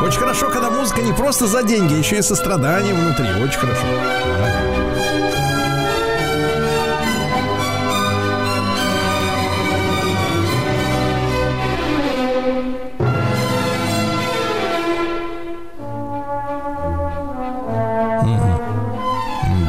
Вот. 0.00 0.08
Очень 0.08 0.18
хорошо, 0.20 0.50
когда 0.50 0.70
музыка 0.70 1.00
не 1.02 1.12
просто 1.12 1.46
за 1.46 1.62
деньги, 1.62 1.94
еще 1.94 2.18
и 2.18 2.22
со 2.22 2.36
страданием 2.36 2.96
внутри. 2.96 3.26
Очень 3.42 3.58
хорошо. 3.58 3.82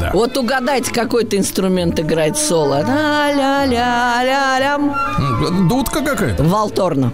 Да. 0.07 0.13
Вот 0.17 0.37
угадайте, 0.37 0.93
какой-то 0.93 1.37
инструмент 1.37 1.99
играет 1.99 2.37
соло. 2.37 2.81
Ля-ля-ля-ля-лям. 2.81 4.95
М, 5.19 5.67
Дудка 5.67 6.01
какая-то. 6.01 6.43
Валторна. 6.43 7.11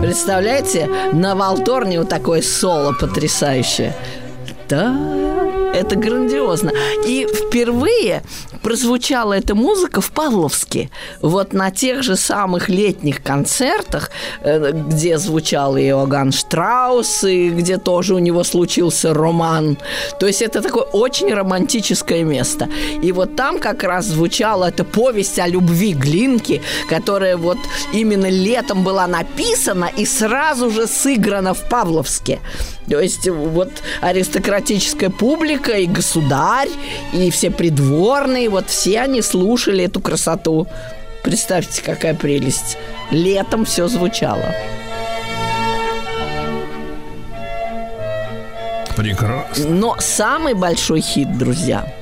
Представляете, 0.00 0.88
на 1.12 1.34
Валторне 1.34 1.98
вот 1.98 2.08
такое 2.08 2.42
соло 2.42 2.92
потрясающее. 2.92 3.92
Да, 4.68 4.96
это 5.74 5.96
грандиозно. 5.96 6.70
И 7.06 7.26
впервые 7.26 8.22
прозвучала 8.66 9.34
эта 9.34 9.54
музыка 9.54 10.00
в 10.00 10.10
Павловске. 10.10 10.90
Вот 11.22 11.52
на 11.52 11.70
тех 11.70 12.02
же 12.02 12.16
самых 12.16 12.68
летних 12.68 13.22
концертах, 13.22 14.10
э, 14.42 14.72
где 14.72 15.18
звучал 15.18 15.76
и 15.76 15.82
Иоганн 15.82 16.32
Штраус, 16.32 17.22
и 17.22 17.50
где 17.50 17.78
тоже 17.78 18.14
у 18.14 18.18
него 18.18 18.42
случился 18.42 19.14
роман. 19.14 19.78
То 20.18 20.26
есть 20.26 20.42
это 20.42 20.62
такое 20.62 20.82
очень 20.82 21.32
романтическое 21.32 22.24
место. 22.24 22.68
И 23.04 23.12
вот 23.12 23.36
там 23.36 23.60
как 23.60 23.84
раз 23.84 24.06
звучала 24.06 24.64
эта 24.64 24.82
повесть 24.82 25.38
о 25.38 25.46
любви 25.46 25.92
Глинки, 25.92 26.60
которая 26.90 27.36
вот 27.36 27.58
именно 27.94 28.28
летом 28.28 28.82
была 28.82 29.06
написана 29.06 29.88
и 29.96 30.04
сразу 30.04 30.70
же 30.70 30.88
сыграна 30.88 31.54
в 31.54 31.68
Павловске. 31.68 32.40
То 32.88 33.00
есть 33.00 33.28
вот 33.28 33.70
аристократическая 34.00 35.10
публика 35.10 35.72
и 35.72 35.86
государь, 35.86 36.68
и 37.12 37.30
все 37.30 37.50
придворные, 37.50 38.48
вот 38.56 38.70
все 38.70 39.02
они 39.02 39.20
слушали 39.20 39.84
эту 39.84 40.00
красоту. 40.00 40.66
Представьте, 41.22 41.82
какая 41.82 42.14
прелесть. 42.14 42.78
Летом 43.10 43.66
все 43.66 43.86
звучало. 43.86 44.46
Прекрасно. 48.96 49.68
Но 49.68 49.96
самый 49.98 50.54
большой 50.54 51.02
хит, 51.02 51.36
друзья, 51.36 51.92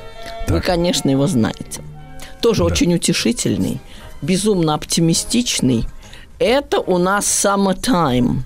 вы, 0.46 0.60
конечно, 0.60 1.10
его 1.10 1.26
знаете. 1.26 1.82
Тоже 2.40 2.62
очень 2.62 2.94
утешительный, 2.94 3.80
безумно 4.22 4.74
оптимистичный. 4.74 5.86
Это 6.38 6.78
у 6.78 6.98
нас 6.98 7.26
Summertime. 7.26 8.42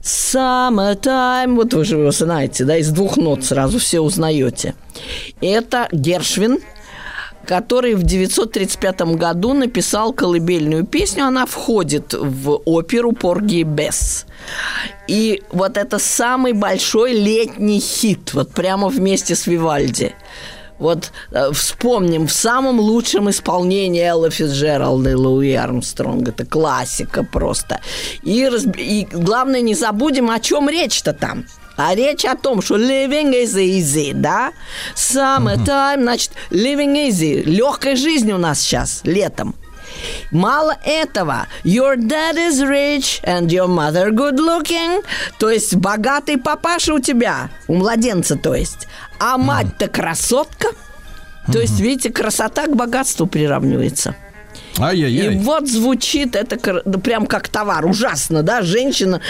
Summertime, 0.00 1.56
вот 1.56 1.74
вы 1.74 1.84
же 1.84 1.98
его 1.98 2.10
знаете, 2.10 2.64
да, 2.64 2.78
из 2.78 2.88
двух 2.88 3.18
нот 3.18 3.44
сразу 3.44 3.78
все 3.78 4.00
узнаете. 4.00 4.74
Это 5.42 5.88
Гершвин, 5.92 6.60
который 7.48 7.94
в 7.94 8.02
935 8.02 9.16
году 9.16 9.54
написал 9.54 10.12
колыбельную 10.12 10.84
песню. 10.84 11.24
Она 11.24 11.46
входит 11.46 12.12
в 12.12 12.60
оперу 12.66 13.12
«Порги 13.12 13.60
и 13.60 13.62
Бесс». 13.62 14.26
И 15.08 15.42
вот 15.50 15.78
это 15.78 15.98
самый 15.98 16.52
большой 16.52 17.14
летний 17.14 17.80
хит, 17.80 18.34
вот 18.34 18.50
прямо 18.50 18.88
вместе 18.88 19.34
с 19.34 19.46
Вивальди. 19.46 20.14
Вот 20.78 21.10
э, 21.32 21.50
вспомним, 21.52 22.26
в 22.26 22.32
самом 22.32 22.80
лучшем 22.80 23.30
исполнении 23.30 24.02
Элла 24.02 24.30
Фицджералда 24.30 25.10
и 25.10 25.14
Луи 25.14 25.54
Армстронга. 25.54 26.30
Это 26.30 26.44
классика 26.44 27.24
просто. 27.24 27.80
И, 28.22 28.44
разб- 28.44 28.78
и 28.78 29.08
главное, 29.10 29.62
не 29.62 29.74
забудем, 29.74 30.30
о 30.30 30.38
чем 30.38 30.68
речь-то 30.68 31.14
там. 31.14 31.46
А 31.78 31.94
речь 31.94 32.24
о 32.24 32.34
том, 32.34 32.60
что 32.60 32.76
living 32.76 33.32
is 33.32 33.54
easy, 33.54 34.12
да? 34.12 34.52
Summertime, 34.96 36.02
значит, 36.02 36.32
living 36.50 37.08
easy. 37.08 37.40
Легкой 37.44 37.94
жизнь 37.94 38.32
у 38.32 38.36
нас 38.36 38.60
сейчас, 38.60 39.00
летом. 39.04 39.54
Мало 40.32 40.76
этого, 40.84 41.46
your 41.62 41.96
dad 41.96 42.34
is 42.34 42.60
rich 42.60 43.22
and 43.22 43.46
your 43.46 43.68
mother 43.68 44.10
good 44.10 44.38
looking, 44.38 45.04
то 45.38 45.50
есть 45.50 45.76
богатый 45.76 46.36
папаша 46.36 46.94
у 46.94 46.98
тебя, 46.98 47.48
у 47.68 47.74
младенца, 47.74 48.36
то 48.36 48.54
есть, 48.54 48.88
а 49.20 49.38
мать-то 49.38 49.86
красотка. 49.86 50.68
То 51.50 51.60
есть, 51.60 51.78
видите, 51.78 52.10
красота 52.10 52.66
к 52.66 52.74
богатству 52.74 53.26
приравнивается. 53.26 54.16
И 54.78 54.82
Ай-яй-яй. 54.82 55.36
вот 55.38 55.68
звучит 55.68 56.36
это 56.36 56.58
да 56.84 56.98
прям 56.98 57.26
как 57.26 57.48
товар, 57.48 57.84
ужасно, 57.86 58.42
да, 58.42 58.62
женщина, 58.62 59.20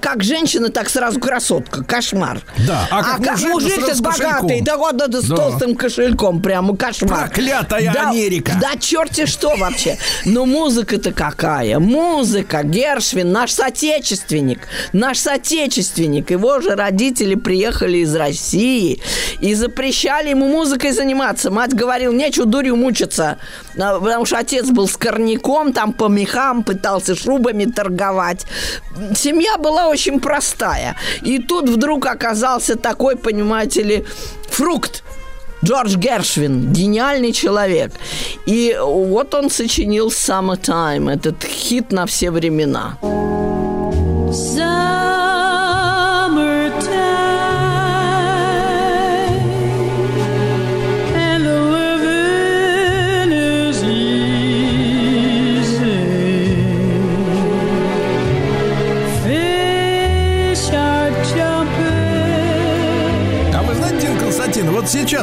как 0.00 0.22
женщина, 0.22 0.68
так 0.68 0.88
сразу 0.88 1.18
красотка, 1.20 1.82
кошмар. 1.84 2.40
Да, 2.66 2.86
а 2.90 3.02
как 3.02 3.24
как 3.24 3.40
мужик, 3.40 3.78
мужик, 3.80 3.94
с 3.94 4.00
богатый, 4.00 4.60
да 4.62 4.76
вот 4.76 5.00
это 5.00 5.20
с 5.22 5.24
Да. 5.28 5.36
толстым 5.36 5.74
кошельком, 5.74 6.42
прямо 6.42 6.76
кошмар. 6.76 7.26
Проклятая 7.28 7.92
Да- 7.92 8.10
Америка. 8.10 8.52
Да 8.60 8.72
черти 8.78 9.26
что 9.26 9.56
вообще. 9.56 9.96
Но 10.24 10.44
музыка-то 10.46 11.12
какая? 11.12 11.78
Музыка, 11.78 12.62
Гершвин, 12.62 13.32
наш 13.32 13.52
соотечественник, 13.52 14.60
наш 14.92 15.18
соотечественник. 15.18 16.30
Его 16.30 16.60
же 16.60 16.74
родители 16.74 17.34
приехали 17.34 17.98
из 17.98 18.14
России 18.14 19.00
и 19.40 19.54
запрещали 19.54 20.30
ему 20.30 20.48
музыкой 20.48 20.92
заниматься. 20.92 21.50
Мать 21.50 21.74
говорила, 21.74 22.12
нечего 22.12 22.46
дурью 22.46 22.76
мучиться, 22.76 23.38
А, 23.78 23.98
потому 23.98 24.24
что 24.26 24.38
отец 24.38 24.66
был 24.68 24.88
скорняком, 24.90 25.72
там 25.72 25.92
по 25.92 26.08
мехам 26.08 26.62
пытался 26.62 27.14
шубами 27.14 27.64
торговать. 27.64 28.46
Семья 29.14 29.56
была 29.58 29.88
очень 29.88 30.20
простая. 30.20 30.96
И 31.22 31.38
тут 31.38 31.68
вдруг 31.68 32.06
оказался 32.06 32.76
такой, 32.76 33.16
понимаете 33.16 33.82
ли, 33.82 34.04
фрукт. 34.50 35.02
Джордж 35.62 35.96
Гершвин, 35.96 36.72
гениальный 36.72 37.32
человек. 37.32 37.92
И 38.46 38.76
вот 38.80 39.34
он 39.34 39.50
сочинил 39.50 40.08
Summertime, 40.08 41.12
этот 41.12 41.44
хит 41.44 41.92
на 41.92 42.06
все 42.06 42.30
времена. 42.30 42.96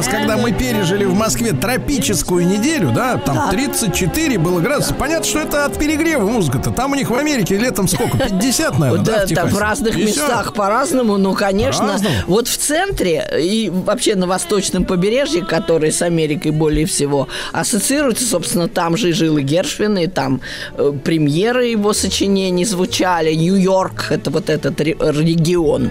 Сейчас, 0.02 0.08
когда 0.14 0.36
мы 0.36 0.52
пережили 0.52 1.04
в 1.04 1.14
Москве 1.14 1.52
тропическую 1.52 2.46
неделю, 2.46 2.90
да, 2.94 3.16
там 3.18 3.50
34 3.50 4.38
было 4.38 4.60
градусов, 4.60 4.96
понятно, 4.96 5.24
что 5.24 5.40
это 5.40 5.64
от 5.64 5.78
перегрева 5.78 6.26
музыка-то. 6.28 6.70
Там 6.70 6.92
у 6.92 6.94
них 6.94 7.10
в 7.10 7.14
Америке 7.14 7.56
летом 7.56 7.88
сколько? 7.88 8.18
50, 8.18 8.78
наверное, 8.78 9.04
да, 9.04 9.18
Да, 9.18 9.26
в 9.26 9.30
там 9.34 9.48
в 9.48 9.58
разных 9.58 9.94
50? 9.94 10.16
местах 10.16 10.54
по-разному, 10.54 11.16
но, 11.16 11.32
конечно, 11.34 11.86
По-разному? 11.86 12.14
вот 12.26 12.48
в 12.48 12.56
центре 12.56 13.26
и 13.40 13.70
вообще 13.70 14.14
на 14.14 14.26
восточном 14.26 14.84
побережье, 14.84 15.44
которое 15.44 15.90
с 15.90 16.02
Америкой 16.02 16.52
более 16.52 16.86
всего 16.86 17.28
ассоциируется, 17.52 18.24
собственно, 18.26 18.68
там 18.68 18.96
же 18.96 19.10
и 19.10 19.12
жил 19.12 19.38
и 19.38 19.42
Гершвин, 19.42 19.98
и 19.98 20.06
там 20.06 20.40
э, 20.74 20.92
премьеры 21.04 21.66
его 21.66 21.92
сочинений 21.92 22.64
звучали. 22.64 23.34
Нью-Йорк, 23.34 24.06
это 24.10 24.30
вот 24.30 24.48
этот 24.50 24.80
ре- 24.80 24.96
регион. 24.98 25.90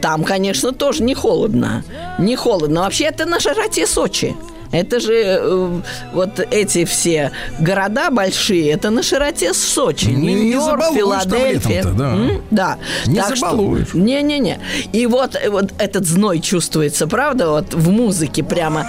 Там, 0.00 0.24
конечно, 0.24 0.72
тоже 0.72 1.02
не 1.02 1.14
холодно. 1.14 1.84
Не 2.18 2.36
холодно. 2.36 2.80
Вообще, 2.82 3.04
это 3.04 3.26
на 3.26 3.37
широте 3.40 3.86
Сочи. 3.86 4.36
Это 4.70 5.00
же 5.00 5.14
э, 5.14 5.80
вот 6.12 6.40
эти 6.50 6.84
все 6.84 7.30
города 7.58 8.10
большие, 8.10 8.70
это 8.72 8.90
на 8.90 9.02
широте 9.02 9.54
Сочи, 9.54 10.08
Не- 10.10 10.34
не 10.34 10.34
Нью-Йорк, 10.50 10.80
там 10.82 10.94
Филадельфия. 10.94 11.76
летом-то, 11.82 11.98
да. 11.98 12.12
М? 12.14 12.42
Да. 12.50 12.78
Не 13.06 13.16
Так 13.16 13.36
что- 13.36 13.50
забалуешь. 13.50 13.94
Не-не-не. 13.94 14.58
И 14.92 15.06
вот, 15.06 15.36
э, 15.36 15.48
вот 15.48 15.72
этот 15.78 16.04
зной 16.06 16.40
чувствуется, 16.40 17.06
правда, 17.06 17.48
вот 17.48 17.72
в 17.72 17.90
музыке 17.90 18.42
прямо 18.44 18.86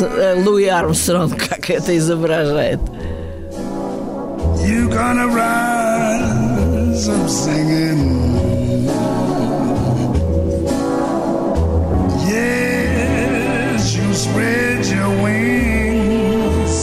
э, 0.00 0.42
Луи 0.44 0.66
Армстронг 0.66 1.36
как 1.48 1.70
это 1.70 1.96
изображает. 1.96 2.80
You 4.66 4.88
gonna 4.90 5.28
rise 5.32 7.08
up 7.08 7.28
singing. 7.28 8.31
Spread 14.32 14.86
your 14.86 15.10
wings 15.22 16.76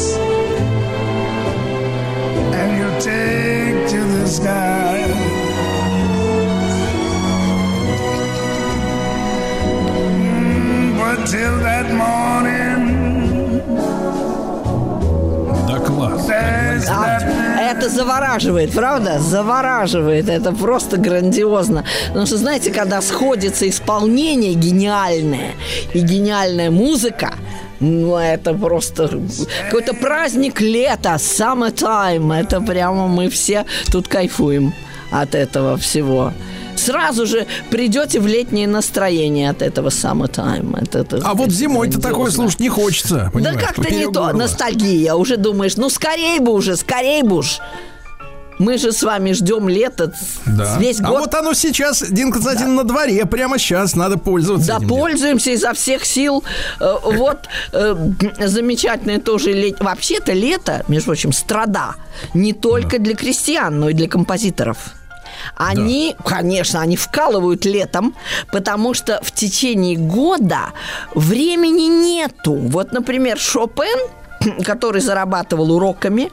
and 2.60 2.70
you'll 2.78 3.02
take 3.02 3.90
to 3.90 4.02
the 4.18 4.28
sky. 4.28 4.98
Mm, 10.00 10.98
But 10.98 11.26
till 11.28 11.58
that 11.68 11.88
morning, 12.04 12.69
это 16.30 17.90
завораживает, 17.90 18.72
правда? 18.72 19.20
Завораживает. 19.20 20.30
Это 20.30 20.52
просто 20.52 20.98
грандиозно. 20.98 21.86
Потому 22.08 22.26
что, 22.26 22.38
знаете, 22.38 22.72
когда 22.72 23.02
сходится 23.02 23.68
исполнение 23.68 24.54
гениальное 24.54 25.52
и 25.94 26.00
гениальная 26.00 26.72
музыка, 26.72 27.34
ну, 27.80 28.18
это 28.18 28.54
просто 28.54 29.10
какой-то 29.66 29.94
праздник 29.94 30.60
лета, 30.62 31.16
summertime. 31.18 32.34
Это 32.34 32.60
прямо 32.62 33.08
мы 33.08 33.30
все 33.30 33.66
тут 33.92 34.08
кайфуем 34.08 34.74
от 35.12 35.36
этого 35.36 35.78
всего. 35.78 36.34
Сразу 36.80 37.26
же 37.26 37.46
придете 37.70 38.20
в 38.20 38.28
летнее 38.28 38.68
настроение 38.68 39.50
от 39.50 39.62
этого 39.62 39.90
summertime. 39.90 40.82
Это, 40.82 41.00
это 41.00 41.22
А 41.24 41.34
вот 41.34 41.52
зимой-то 41.52 42.00
такое 42.02 42.32
слушать 42.32 42.60
не 42.60 42.70
хочется. 42.70 43.32
Да 43.34 43.54
как-то 43.54 43.94
не 43.94 44.08
то. 44.12 44.32
Ностальгия. 44.34 45.14
Уже 45.16 45.38
думаешь, 45.38 45.76
ну 45.78 45.90
скорей 45.90 46.40
бы 46.40 46.54
уже, 46.54 46.76
скорей 46.76 47.24
бы 47.24 47.38
уж. 47.38 47.60
Мы 48.58 48.78
же 48.78 48.92
с 48.92 49.04
вами 49.04 49.32
ждем 49.32 49.70
лета 49.70 50.12
Да. 50.46 50.78
весь 50.80 51.00
А 51.00 51.04
год. 51.08 51.20
вот 51.22 51.34
оно 51.36 51.54
сейчас, 51.54 52.04
Дин 52.10 52.30
Константин, 52.30 52.76
на 52.76 52.84
дворе, 52.84 53.26
прямо 53.26 53.58
сейчас 53.58 53.96
надо 53.96 54.18
пользоваться. 54.18 54.68
Да, 54.68 54.76
этим 54.78 54.88
делом. 54.88 55.00
пользуемся 55.02 55.52
изо 55.52 55.74
всех 55.74 56.04
сил. 56.04 56.44
Э, 56.82 56.96
Вот 57.02 57.48
э, 57.72 57.96
замечательное 58.46 59.20
тоже 59.20 59.54
лето. 59.54 59.82
Вообще-то 59.84 60.34
лето, 60.34 60.84
между 60.90 61.06
прочим, 61.06 61.32
страда 61.32 61.96
не 62.34 62.52
только 62.52 63.00
для 63.00 63.16
крестьян, 63.16 63.80
но 63.80 63.90
и 63.90 63.94
для 63.94 64.10
композиторов. 64.10 64.78
Они, 65.56 66.16
конечно, 66.26 66.82
они 66.82 66.96
вкалывают 66.96 67.66
летом, 67.66 68.16
потому 68.52 68.94
что 68.94 69.20
в 69.24 69.32
течение 69.32 69.98
года 69.98 70.74
времени 71.16 71.88
нету. 71.88 72.54
Вот, 72.54 72.92
например, 72.92 73.38
Шопен, 73.38 74.00
который 74.64 75.02
зарабатывал 75.02 75.72
уроками, 75.72 76.32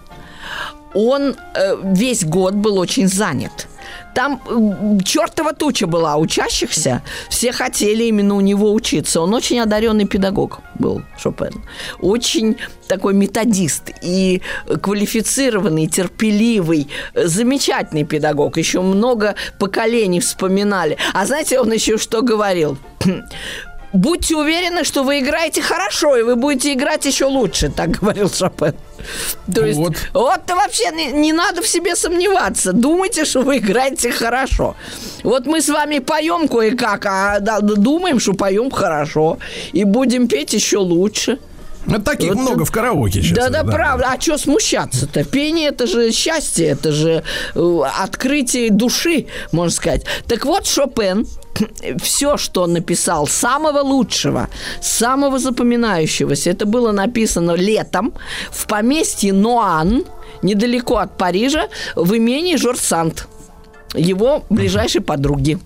он 0.95 1.37
э, 1.55 1.77
весь 1.83 2.25
год 2.25 2.55
был 2.55 2.79
очень 2.79 3.09
занят. 3.09 3.69
Там 4.15 4.41
м, 4.49 5.01
чертова 5.01 5.53
туча 5.53 5.87
была 5.87 6.17
учащихся, 6.17 7.03
все 7.29 7.53
хотели 7.53 8.05
именно 8.05 8.35
у 8.35 8.41
него 8.41 8.73
учиться. 8.73 9.21
Он 9.21 9.35
очень 9.35 9.61
одаренный 9.61 10.07
педагог 10.07 10.61
был, 10.79 11.03
Шопен. 11.19 11.63
Очень 12.01 12.57
такой 12.89 13.15
методист 13.15 13.91
и 14.03 14.41
квалифицированный, 14.83 15.87
терпеливый, 15.87 16.89
э, 17.15 17.27
замечательный 17.27 18.05
педагог. 18.05 18.57
Еще 18.57 18.81
много 18.81 19.35
поколений 19.59 20.21
вспоминали. 20.21 20.97
А 21.13 21.27
знаете, 21.27 21.61
он 21.61 21.73
еще 21.73 21.99
что 21.99 22.23
говорил? 22.23 22.79
Будьте 23.93 24.37
уверены, 24.37 24.85
что 24.85 25.05
вы 25.05 25.21
играете 25.21 25.63
хорошо, 25.63 26.17
и 26.17 26.23
вы 26.23 26.37
будете 26.37 26.73
играть 26.73 27.07
еще 27.07 27.27
лучше, 27.27 27.71
так 27.71 27.91
говорил 27.91 28.31
Шопен. 28.31 28.75
То 29.55 29.65
есть, 29.65 29.79
Вот. 29.79 29.95
вот, 30.13 30.41
вообще 30.49 30.91
не, 30.93 31.13
не 31.13 31.33
надо 31.33 31.63
в 31.63 31.69
себе 31.69 31.95
сомневаться. 31.97 32.73
Думайте, 32.73 33.25
что 33.25 33.43
вы 33.43 33.59
играете 33.59 34.11
хорошо. 34.11 34.75
Вот 35.23 35.47
мы 35.47 35.61
с 35.61 35.69
вами 35.69 36.01
поем 36.01 36.49
кое-как, 36.49 37.07
а 37.07 37.41
да, 37.41 37.61
думаем, 37.61 38.19
что 38.19 38.33
поем 38.33 38.71
хорошо. 38.71 39.39
И 39.73 39.85
будем 39.85 40.29
петь 40.29 40.53
еще 40.53 40.79
лучше. 40.79 41.39
Ну, 41.87 42.01
Таких 42.01 42.35
Вот 42.35 42.39
много 42.39 42.65
в 42.65 42.73
караоке 42.73 43.23
сейчас. 43.23 43.37
Да, 43.37 43.49
да, 43.49 43.65
правда. 43.65 44.09
А 44.13 44.21
что 44.21 44.37
смущаться-то? 44.39 45.25
Пение 45.25 45.69
это 45.69 45.87
же 45.87 46.11
счастье, 46.11 46.67
это 46.67 46.91
же 46.91 47.23
э, 47.55 47.81
открытие 48.03 48.71
души, 48.71 49.27
можно 49.53 49.71
сказать. 49.71 50.05
Так 50.27 50.45
вот, 50.45 50.67
Шопен 50.67 51.27
все, 51.99 52.37
что 52.37 52.63
он 52.63 52.73
написал, 52.73 53.27
самого 53.27 53.81
лучшего, 53.81 54.49
самого 54.81 55.39
запоминающегося, 55.39 56.51
это 56.51 56.67
было 56.67 56.93
написано 56.93 57.53
летом 57.53 58.13
в 58.51 58.67
поместье 58.67 59.33
Ноан, 59.33 60.05
недалеко 60.43 60.97
от 60.97 61.17
Парижа, 61.17 61.69
в 61.95 62.17
имении 62.17 62.57
Жорсант, 62.57 63.29
его 63.95 64.45
ближайшей 64.51 65.01
подруги. 65.01 65.59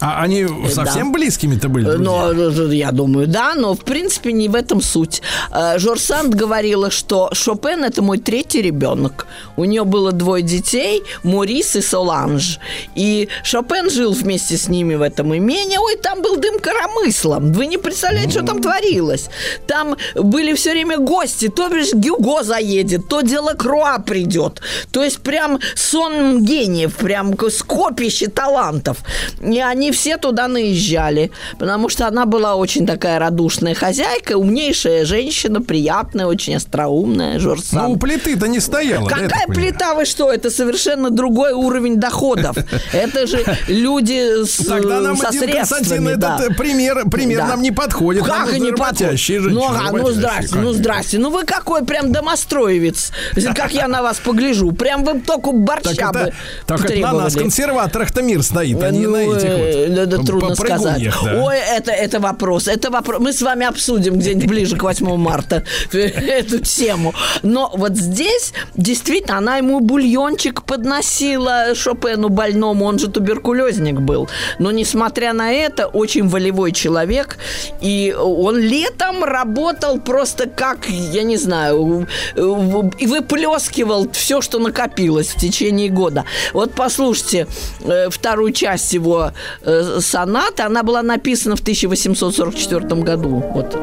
А 0.00 0.22
они 0.22 0.46
совсем 0.68 1.12
близкими-то 1.12 1.68
были? 1.68 1.84
друзья? 1.84 2.04
Но, 2.04 2.32
э, 2.32 2.74
я 2.74 2.90
думаю, 2.90 3.26
да, 3.26 3.54
но 3.54 3.74
в 3.74 3.80
принципе 3.80 4.32
не 4.32 4.48
в 4.48 4.54
этом 4.54 4.80
суть. 4.80 5.22
Э, 5.52 5.78
Жорсант 5.78 6.34
говорила, 6.34 6.90
что 6.90 7.30
Шопен 7.32 7.84
это 7.84 8.02
мой 8.02 8.18
третий 8.18 8.62
ребенок. 8.62 9.26
У 9.56 9.64
нее 9.64 9.84
было 9.84 10.12
двое 10.12 10.42
детей, 10.42 11.02
Морис 11.22 11.76
и 11.76 11.82
Соланж. 11.82 12.58
И 12.94 13.28
Шопен 13.42 13.90
жил 13.90 14.12
вместе 14.12 14.56
с 14.56 14.68
ними 14.68 14.94
в 14.94 15.02
этом 15.02 15.36
имении. 15.36 15.78
Ой, 15.78 15.96
там 15.96 16.22
был 16.22 16.36
дым 16.36 16.58
коромыслом. 16.58 17.52
Вы 17.52 17.66
не 17.66 17.76
представляете, 17.76 18.30
что 18.30 18.42
там 18.42 18.62
творилось. 18.62 19.28
Там 19.66 19.96
были 20.14 20.54
все 20.54 20.70
время 20.70 20.98
гости. 20.98 21.48
То 21.48 21.68
бишь 21.68 21.92
Гюго 21.92 22.42
заедет, 22.42 23.08
то 23.08 23.20
дело 23.20 23.52
Круа 23.54 23.98
придет. 23.98 24.62
То 24.92 25.04
есть 25.04 25.20
прям 25.20 25.60
сон 25.74 26.42
гениев, 26.42 26.96
прям 26.96 27.34
скопище 27.50 28.28
талантов. 28.28 28.98
И 29.40 29.58
они 29.60 29.89
все 29.92 30.16
туда 30.16 30.48
наезжали, 30.48 31.30
потому 31.58 31.88
что 31.88 32.06
она 32.06 32.26
была 32.26 32.56
очень 32.56 32.86
такая 32.86 33.18
радушная 33.18 33.74
хозяйка, 33.74 34.36
умнейшая 34.36 35.04
женщина, 35.04 35.60
приятная, 35.60 36.26
очень 36.26 36.56
остроумная, 36.56 37.34
Ну, 37.34 37.40
Жорсан. 37.40 37.90
у 37.90 37.96
плиты-то 37.96 38.46
не 38.46 38.58
я 38.82 39.00
Какая 39.04 39.46
плита, 39.48 39.94
вы 39.94 40.04
что? 40.04 40.30
Это 40.32 40.50
совершенно 40.50 41.10
другой 41.10 41.52
уровень 41.52 41.96
доходов. 41.96 42.56
Это 42.92 43.26
же 43.26 43.44
люди 43.68 44.44
с, 44.44 44.56
Тогда 44.64 45.00
нам, 45.00 45.16
со 45.16 45.30
Дин 45.30 45.50
Константин, 45.50 45.86
средствами. 45.86 46.14
да. 46.14 46.36
этот 46.36 46.50
э, 46.50 46.54
пример, 46.54 47.08
пример 47.10 47.38
Да. 47.38 47.46
нам 47.48 47.62
не 47.62 47.72
подходит. 47.72 48.24
Как 48.24 48.52
не 48.58 48.72
подходит? 48.72 49.52
Ну, 49.52 49.64
ага, 49.64 49.96
ну 49.96 50.10
здрасте, 50.10 50.56
ну 50.56 50.72
здрасте. 50.72 51.18
Ну 51.18 51.30
вы 51.30 51.44
какой 51.44 51.84
прям 51.84 52.12
домостроевец. 52.12 53.12
Как 53.54 53.72
я 53.72 53.88
на 53.88 54.02
вас 54.02 54.18
погляжу. 54.18 54.72
Прям 54.72 55.04
вы 55.04 55.20
только 55.20 55.52
борща 55.52 55.94
Так 55.94 56.12
бы 56.12 56.18
это, 56.20 56.34
так 56.66 56.84
это 56.84 56.98
на 57.00 57.12
нас, 57.12 57.34
консерваторах-то 57.34 58.22
мир 58.22 58.42
стоит, 58.42 58.82
а 58.82 58.90
не 58.90 59.06
Ну, 59.06 59.12
на 59.12 59.16
этих 59.36 59.48
э, 59.48 59.56
вот. 59.56 59.79
Это 59.86 60.18
трудно 60.24 60.54
сказать. 60.54 61.02
да. 61.04 61.44
Ой, 61.44 61.56
это, 61.58 61.92
это 61.92 62.20
вопрос. 62.20 62.68
Это 62.68 62.90
вопрос. 62.90 63.20
Мы 63.20 63.32
с 63.32 63.42
вами 63.42 63.66
обсудим 63.66 64.18
где-нибудь 64.18 64.48
ближе 64.48 64.76
к 64.76 64.82
8 64.82 65.16
марта 65.16 65.64
эту 65.92 66.58
тему. 66.58 67.14
Но 67.42 67.70
вот 67.74 67.96
здесь 67.96 68.52
действительно 68.74 69.38
она 69.38 69.56
ему 69.56 69.80
бульончик 69.80 70.62
подносила 70.62 71.74
Шопену 71.74 72.28
больному. 72.28 72.84
Он 72.84 72.98
же 72.98 73.08
туберкулезник 73.08 74.00
был. 74.00 74.28
Но 74.58 74.70
несмотря 74.70 75.32
на 75.32 75.52
это, 75.52 75.86
очень 75.86 76.28
волевой 76.28 76.72
человек. 76.72 77.38
И 77.80 78.14
он 78.18 78.58
летом 78.58 79.24
работал 79.24 79.98
просто 80.00 80.46
как, 80.48 80.88
я 80.88 81.22
не 81.22 81.36
знаю, 81.36 82.06
и 82.36 83.06
выплескивал 83.06 84.10
все, 84.10 84.40
что 84.40 84.58
накопилось 84.58 85.28
в 85.28 85.40
течение 85.40 85.88
года. 85.88 86.24
Вот 86.52 86.74
послушайте 86.74 87.46
э, 87.80 88.10
вторую 88.10 88.52
часть 88.52 88.92
его 88.92 89.32
э, 89.70 90.00
соната. 90.00 90.66
Она 90.66 90.82
была 90.82 91.02
написана 91.02 91.56
в 91.56 91.60
1844 91.60 93.02
году. 93.02 93.42
Вот. 93.54 93.76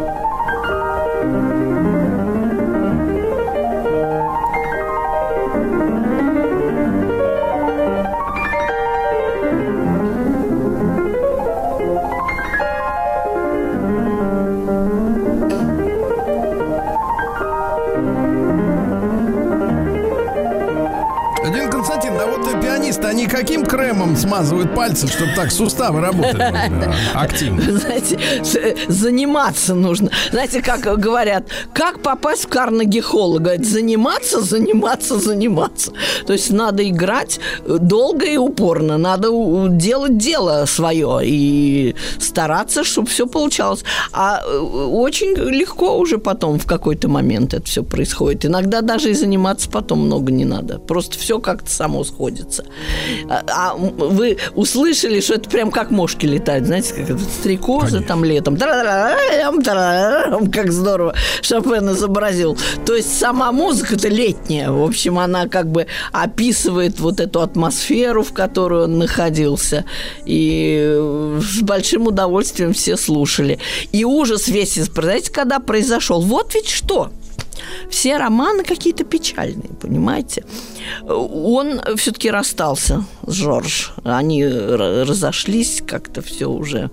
Смазывают 24.17 24.73
пальцы, 24.75 25.08
чтобы 25.08 25.32
так 25.36 25.51
суставы 25.51 26.01
работали 26.01 26.53
активно? 27.13 27.62
Знаете, 27.80 28.19
с- 28.43 28.91
заниматься 28.91 29.75
нужно. 29.75 30.10
Знаете, 30.32 30.62
как 30.62 30.82
говорят, 30.99 31.47
как 31.73 32.01
попасть 32.01 32.45
в 32.45 32.47
Карнеги 32.47 32.99
Холл? 32.99 33.39
Говорят, 33.39 33.65
заниматься, 33.65 34.41
заниматься, 34.41 35.19
заниматься. 35.19 35.91
То 36.25 36.34
есть 36.34 36.51
надо 36.51 36.88
играть 36.88 37.39
долго 37.65 38.25
и 38.25 38.38
упорно. 38.38 38.97
Надо 38.97 39.30
делать 39.69 40.17
дело 40.17 40.65
свое 40.65 41.19
и 41.23 41.95
стараться, 42.19 42.84
чтобы 42.84 43.08
все 43.08 43.27
получалось. 43.27 43.84
А 44.12 44.41
э, 44.43 44.58
очень 44.58 45.36
легко 45.36 45.97
уже 45.97 46.17
потом 46.17 46.60
в 46.60 46.65
какой-то 46.65 47.08
момент 47.08 47.53
это 47.53 47.65
все 47.65 47.84
происходит. 47.84 48.45
Иногда 48.45 48.82
даже 48.82 49.12
и 49.12 49.13
заниматься 49.13 49.69
потом 49.69 49.99
много 50.06 50.32
не 50.32 50.45
надо. 50.45 50.80
Просто 50.80 51.17
все 51.17 51.39
как-то 51.39 51.69
само 51.69 52.03
сходится. 52.03 52.65
А, 53.30 53.43
а 53.47 53.75
вы 54.07 54.37
услышали, 54.55 55.19
что 55.21 55.35
это 55.35 55.49
прям 55.49 55.71
как 55.71 55.91
мошки 55.91 56.25
летают, 56.25 56.65
знаете, 56.65 56.93
как 56.93 57.09
это 57.09 57.19
стрекозы 57.19 58.01
там 58.01 58.23
летом. 58.23 58.57
Как 60.51 60.71
здорово 60.71 61.13
Шопен 61.41 61.91
изобразил. 61.91 62.57
То 62.85 62.95
есть 62.95 63.17
сама 63.17 63.51
музыка-то 63.51 64.07
летняя. 64.07 64.71
В 64.71 64.83
общем, 64.83 65.19
она 65.19 65.47
как 65.47 65.69
бы 65.69 65.87
описывает 66.11 66.99
вот 66.99 67.19
эту 67.19 67.41
атмосферу, 67.41 68.23
в 68.23 68.33
которой 68.33 68.85
он 68.85 68.97
находился. 68.97 69.85
И 70.25 70.77
э, 70.79 71.39
с 71.41 71.61
большим 71.61 72.07
удовольствием 72.07 72.73
все 72.73 72.97
слушали. 72.97 73.59
И 73.91 74.05
ужас 74.05 74.47
весь, 74.47 74.77
знаете, 74.77 75.31
когда 75.31 75.59
произошел? 75.59 76.21
Вот 76.21 76.53
ведь 76.53 76.69
что– 76.69 77.11
все 77.89 78.17
романы 78.17 78.63
какие-то 78.63 79.03
печальные, 79.03 79.69
понимаете? 79.82 80.43
Он 81.08 81.82
все-таки 81.95 82.30
расстался 82.30 83.03
с 83.25 83.34
Жорж. 83.34 83.93
Они 84.03 84.45
разошлись 84.45 85.82
как-то 85.86 86.21
все 86.21 86.49
уже 86.49 86.89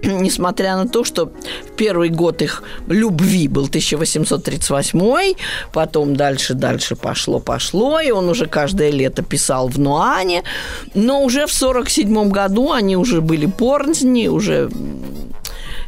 несмотря 0.02 0.76
на 0.76 0.88
то, 0.88 1.04
что 1.04 1.32
первый 1.76 2.08
год 2.08 2.42
их 2.42 2.62
любви 2.88 3.48
был 3.48 3.66
1838, 3.66 5.34
потом 5.72 6.16
дальше, 6.16 6.54
дальше 6.54 6.96
пошло, 6.96 7.40
пошло, 7.40 8.00
и 8.00 8.10
он 8.10 8.28
уже 8.28 8.46
каждое 8.46 8.90
лето 8.90 9.22
писал 9.22 9.68
в 9.68 9.78
Нуане, 9.78 10.42
но 10.94 11.22
уже 11.22 11.46
в 11.46 11.52
47 11.52 12.30
году 12.30 12.72
они 12.72 12.96
уже 12.96 13.20
были 13.20 13.46
порнзни, 13.46 14.28
уже, 14.28 14.70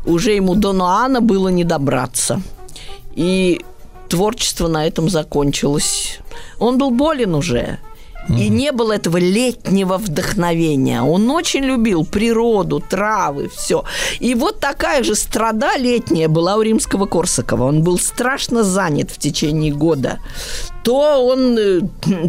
уже 0.05 0.33
ему 0.33 0.55
до 0.55 0.73
Нуана 0.73 1.21
было 1.21 1.49
не 1.49 1.65
добраться. 1.65 2.43
И 3.15 3.61
творчество 4.13 4.69
на 4.69 4.87
этом 4.87 5.09
закончилось. 5.09 6.19
Он 6.59 6.77
был 6.77 6.91
болен 6.91 7.35
уже. 7.35 7.79
И 8.29 8.49
не 8.49 8.73
было 8.73 8.93
этого 8.93 9.17
летнего 9.17 9.99
вдохновения. 9.99 11.03
Он 11.03 11.31
очень 11.31 11.65
любил 11.65 12.05
природу, 12.05 12.81
травы, 12.81 13.51
все. 13.55 13.85
И 14.21 14.35
вот 14.35 14.61
такая 14.61 15.03
же 15.03 15.15
страда 15.15 15.77
летняя 15.77 16.29
была 16.29 16.57
у 16.57 16.63
римского 16.63 17.07
Корсакова. 17.07 17.65
Он 17.65 17.83
был 17.83 17.99
страшно 17.99 18.63
занят 18.63 19.11
в 19.11 19.19
течение 19.19 19.73
года. 19.73 20.19
То 20.85 21.25
он 21.25 21.57
э, 21.59 21.81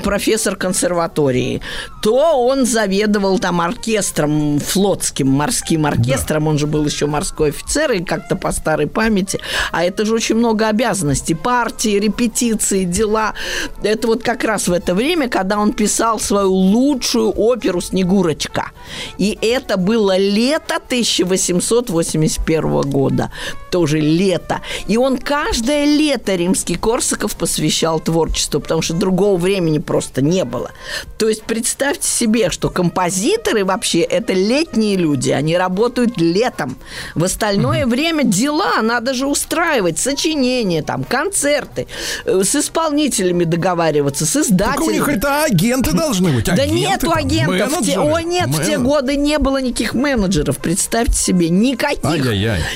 профессор 0.04 0.56
консерватории, 0.56 1.62
то 2.04 2.46
он 2.46 2.66
заведовал 2.66 3.40
там 3.40 3.62
оркестром, 3.62 4.60
флотским 4.60 5.28
морским 5.28 5.86
оркестром. 5.86 6.48
Он 6.48 6.58
же 6.58 6.68
был 6.68 6.86
еще 6.86 7.08
морской 7.08 7.50
офицер, 7.50 7.92
и 7.92 8.04
как-то 8.04 8.36
по 8.36 8.52
старой 8.52 8.88
памяти. 8.88 9.40
А 9.72 9.84
это 9.84 10.06
же 10.06 10.14
очень 10.14 10.36
много 10.36 10.68
обязанностей. 10.68 11.34
Партии, 11.34 12.00
репетиции, 12.00 12.84
дела. 12.84 13.34
Это 13.82 14.08
вот 14.08 14.24
как 14.24 14.44
раз 14.44 14.68
в 14.68 14.74
это 14.74 14.94
время, 14.94 15.30
когда 15.30 15.58
он 15.58 15.74
писал 15.84 16.18
свою 16.18 16.54
лучшую 16.54 17.32
оперу 17.32 17.82
«Снегурочка». 17.82 18.72
И 19.18 19.38
это 19.42 19.76
было 19.76 20.18
лето 20.18 20.78
1881 20.78 22.82
года. 22.84 23.32
Тоже 23.70 24.00
лето. 24.00 24.62
И 24.88 24.96
он 24.96 25.18
каждое 25.18 25.84
лето 25.84 26.36
римский 26.36 26.76
Корсаков 26.76 27.36
посвящал 27.36 28.00
творчеству, 28.00 28.62
потому 28.62 28.82
что 28.82 28.94
другого 28.94 29.36
времени 29.36 29.80
просто 29.80 30.22
не 30.22 30.46
было. 30.46 30.72
То 31.18 31.28
есть 31.28 31.44
представьте 31.44 32.08
себе, 32.08 32.50
что 32.50 32.70
композиторы 32.70 33.66
вообще 33.66 34.00
это 34.00 34.32
летние 34.32 34.96
люди, 34.96 35.32
они 35.32 35.58
работают 35.58 36.18
летом. 36.18 36.78
В 37.14 37.26
остальное 37.26 37.86
время 37.86 38.24
дела 38.24 38.82
надо 38.82 39.14
же 39.14 39.28
устраивать, 39.28 40.00
сочинения, 40.00 40.82
там, 40.82 41.04
концерты, 41.04 41.88
э, 42.26 42.44
с 42.44 42.56
исполнителями 42.56 43.44
договариваться, 43.44 44.26
с 44.26 44.38
издателями. 44.38 44.76
Так 44.76 44.88
у 44.88 44.92
них 44.92 45.10
это 45.10 45.44
агенты 45.74 45.94
должны 45.94 46.32
быть. 46.32 46.46
Да 46.46 46.66
нету 46.66 47.12
агентов. 47.12 47.82
Ой, 47.98 48.24
нет, 48.24 48.48
в 48.48 48.66
те 48.66 48.78
годы 48.78 49.16
не 49.16 49.40
было 49.40 49.62
никаких 49.62 49.94
менеджеров. 49.94 50.58
Представьте 50.58 51.18
себе, 51.18 51.50
никаких. 51.50 52.04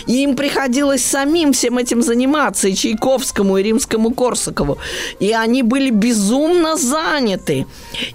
И 0.08 0.24
им 0.24 0.36
приходилось 0.36 1.04
самим 1.04 1.54
всем 1.54 1.78
этим 1.78 2.02
заниматься, 2.02 2.68
и 2.68 2.76
Чайковскому, 2.76 3.58
и 3.58 3.64
Римскому 3.64 4.12
Корсакову. 4.12 4.78
И 5.20 5.32
они 5.32 5.64
были 5.64 5.90
безумно 5.90 6.78
заняты. 6.78 7.66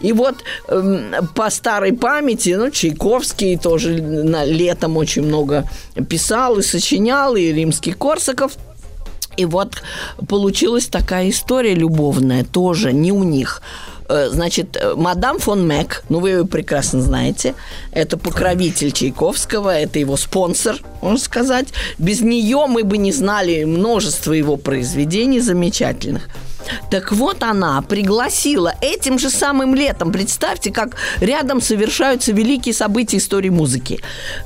И 0.00 0.12
вот 0.12 0.36
эм, 0.68 1.28
по 1.34 1.50
старой 1.50 1.92
памяти, 1.92 2.50
ну, 2.50 2.70
Чайковский 2.70 3.56
тоже 3.56 4.02
на, 4.02 4.44
летом 4.44 4.96
очень 4.96 5.22
много 5.22 5.64
писал 6.08 6.58
и 6.58 6.62
сочинял, 6.62 7.36
и 7.36 7.52
Римский 7.52 7.92
Корсаков. 7.92 8.52
И 9.36 9.46
вот 9.46 9.82
получилась 10.28 10.86
такая 10.86 11.30
история 11.30 11.74
любовная, 11.74 12.44
тоже 12.44 12.92
не 12.92 13.12
у 13.12 13.22
них. 13.22 13.62
Э, 14.08 14.28
Значит, 14.30 14.76
э, 14.76 14.94
мадам 14.94 15.38
фон 15.38 15.66
Мэг, 15.66 16.04
ну 16.08 16.20
вы 16.20 16.30
ее 16.30 16.46
прекрасно 16.46 17.00
знаете, 17.02 17.54
это 17.92 18.16
покровитель 18.16 18.92
Чайковского, 18.92 19.76
это 19.76 19.98
его 19.98 20.16
спонсор, 20.16 20.76
можно 21.00 21.18
сказать. 21.18 21.68
Без 21.98 22.20
нее 22.20 22.66
мы 22.68 22.84
бы 22.84 22.98
не 22.98 23.12
знали 23.12 23.64
множество 23.64 24.32
его 24.32 24.56
произведений 24.56 25.40
замечательных. 25.40 26.28
Так 26.90 27.12
вот 27.12 27.42
она 27.42 27.80
пригласила 27.82 28.74
этим 28.80 29.18
же 29.18 29.30
самым 29.30 29.74
летом, 29.74 30.12
представьте, 30.12 30.70
как 30.70 30.96
рядом 31.20 31.60
совершаются 31.60 32.32
великие 32.32 32.74
события 32.74 33.18
истории 33.18 33.50
музыки. 33.50 34.00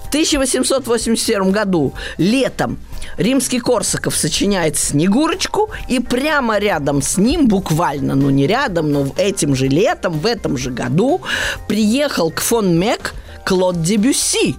В 0.05 0.09
1881 0.09 1.51
году 1.51 1.93
летом 2.19 2.79
римский 3.17 3.61
Корсаков 3.61 4.17
сочиняет 4.17 4.77
«Снегурочку», 4.77 5.71
и 5.89 6.01
прямо 6.01 6.59
рядом 6.59 7.03
с 7.03 7.19
ним, 7.19 7.49
буквально, 7.49 8.15
ну 8.15 8.31
не 8.31 8.47
рядом, 8.47 8.93
но 8.93 9.07
этим 9.17 9.55
же 9.55 9.69
летом, 9.69 10.19
в 10.19 10.27
этом 10.27 10.57
же 10.57 10.71
году, 10.71 11.21
приехал 11.69 12.31
к 12.31 12.41
фон 12.41 12.79
Мек 12.79 13.15
Клод 13.45 13.83
Дебюсси, 13.83 14.57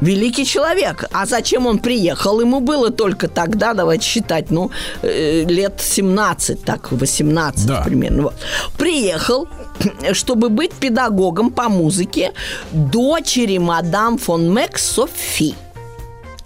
Великий 0.00 0.44
человек. 0.44 1.04
А 1.12 1.26
зачем 1.26 1.66
он 1.66 1.78
приехал? 1.78 2.40
Ему 2.40 2.60
было 2.60 2.90
только 2.90 3.28
тогда, 3.28 3.74
давайте 3.74 4.04
считать, 4.06 4.50
ну, 4.50 4.70
э, 5.02 5.44
лет 5.44 5.80
17, 5.80 6.64
так, 6.64 6.92
18 6.92 7.66
Да. 7.66 7.82
примерно. 7.82 8.22
Вот. 8.22 8.34
Приехал, 8.78 9.48
чтобы 10.12 10.48
быть 10.48 10.72
педагогом 10.72 11.50
по 11.50 11.68
музыке 11.68 12.32
дочери 12.72 13.58
мадам 13.58 14.18
фон 14.18 14.52
Мек 14.52 14.78
Софи. 14.78 15.54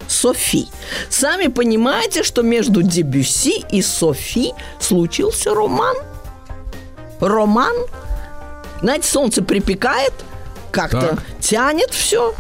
Софи. 0.09 0.69
Сами 1.09 1.49
понимаете, 1.49 2.23
что 2.23 2.43
между 2.43 2.83
Дебюси 2.83 3.65
и 3.73 3.83
Софи 3.83 4.53
случился 4.79 5.53
роман. 5.55 5.97
Роман. 7.21 7.75
Знаете, 8.83 9.09
солнце 9.09 9.43
припекает, 9.43 10.13
как-то 10.71 11.01
Так. 11.17 11.23
тянет 11.41 11.91
все. 11.91 12.35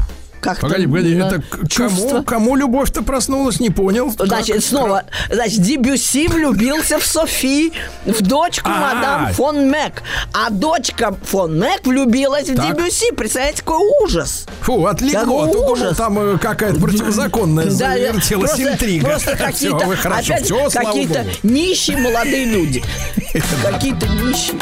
Как-то 0.47 0.67
Погоди, 0.69 0.87
погоди, 0.87 1.15
это 1.17 1.43
чувство. 1.69 2.09
кому, 2.09 2.23
кому 2.25 2.57
любовь-то 2.57 3.03
проснулась, 3.03 3.59
не 3.59 3.71
понял. 3.71 4.11
Значит, 4.17 4.57
Как? 4.57 4.65
снова, 4.65 5.03
значит, 5.29 5.61
Дебюси 5.61 6.29
влюбился 6.29 6.99
в 7.01 7.05
Софи, 7.05 7.73
в 8.05 8.23
дочку 8.23 8.71
А. 8.73 8.79
мадам 8.95 9.33
фон 9.35 9.69
Мэг. 9.69 10.03
А 10.33 10.51
дочка 10.51 11.17
фон 11.25 11.59
Мэг 11.59 11.85
влюбилась 11.85 12.49
в 12.49 12.55
Так. 12.55 12.77
Дебюси. 12.77 13.13
Представляете, 13.13 13.63
какой 13.63 13.89
ужас. 14.05 14.47
Фу, 14.61 14.87
отлегло. 14.87 15.43
А 15.43 15.47
то 15.49 15.53
думал, 15.53 15.73
ужас. 15.73 15.97
там 15.97 16.19
э, 16.19 16.39
какая-то 16.39 16.79
противозаконная 16.81 17.69
завертелась 17.69 18.51
просто- 18.53 18.73
интрига. 18.73 19.07
Просто 19.07 19.37
какие-то, 19.37 19.85
опять, 20.05 20.49
какие-то 20.73 21.27
нищие 21.43 21.97
молодые 21.97 22.45
люди. 22.45 22.85
Какие-то 23.65 24.07
нищие. 24.07 24.55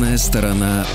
Обратная 0.00 0.16
сторона 0.16 0.86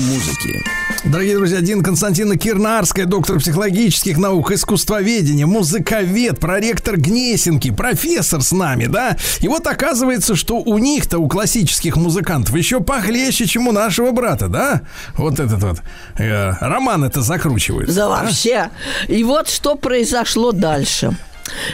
музыки. 0.00 0.60
Дорогие 1.04 1.36
друзья, 1.36 1.60
Дин 1.60 1.80
Константина 1.80 2.36
Кирнарская, 2.36 3.06
доктор 3.06 3.38
психологических 3.38 4.18
наук, 4.18 4.50
искусствоведения, 4.50 5.46
музыковед, 5.46 6.40
проректор 6.40 6.96
Гнесинки, 6.96 7.70
профессор 7.70 8.42
с 8.42 8.50
нами, 8.50 8.86
да? 8.86 9.16
И 9.38 9.46
вот 9.46 9.68
оказывается, 9.68 10.34
что 10.34 10.56
у 10.56 10.78
них-то, 10.78 11.18
у 11.18 11.28
классических 11.28 11.96
музыкантов, 11.96 12.56
еще 12.56 12.80
похлеще, 12.80 13.46
чем 13.46 13.68
у 13.68 13.72
нашего 13.72 14.10
брата, 14.10 14.48
да? 14.48 14.82
Вот 15.16 15.38
этот 15.38 15.62
вот 15.62 15.80
э, 16.18 16.50
роман 16.60 17.04
это 17.04 17.22
закручивается. 17.22 17.94
Да 17.94 18.08
вообще. 18.08 18.70
И 19.06 19.22
вот 19.22 19.48
что 19.48 19.76
произошло 19.76 20.50
дальше. 20.50 21.16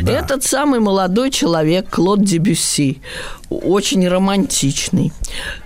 Да. 0.01 0.13
Этот 0.13 0.45
самый 0.45 0.81
молодой 0.81 1.31
человек, 1.31 1.89
Клод 1.91 2.23
Дебюсси, 2.23 3.01
очень 3.49 4.07
романтичный, 4.09 5.13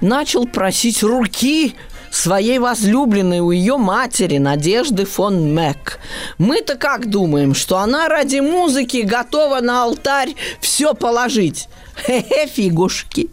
начал 0.01 0.47
просить 0.47 1.03
руки 1.03 1.75
своей 2.11 2.59
возлюбленной 2.59 3.41
у 3.41 3.51
ее 3.51 3.77
матери 3.77 4.39
Надежды 4.39 5.05
фон 5.05 5.53
Мэг. 5.55 5.99
Мы-то 6.39 6.77
как 6.77 7.11
думаем, 7.11 7.55
что 7.55 7.79
она 7.79 8.09
ради 8.09 8.39
музыки 8.39 8.99
готова 8.99 9.61
на 9.61 9.83
алтарь 9.83 10.35
все 10.61 10.95
положить? 10.95 11.69
Хе-хе, 12.07 12.47
фигушки. 12.47 13.31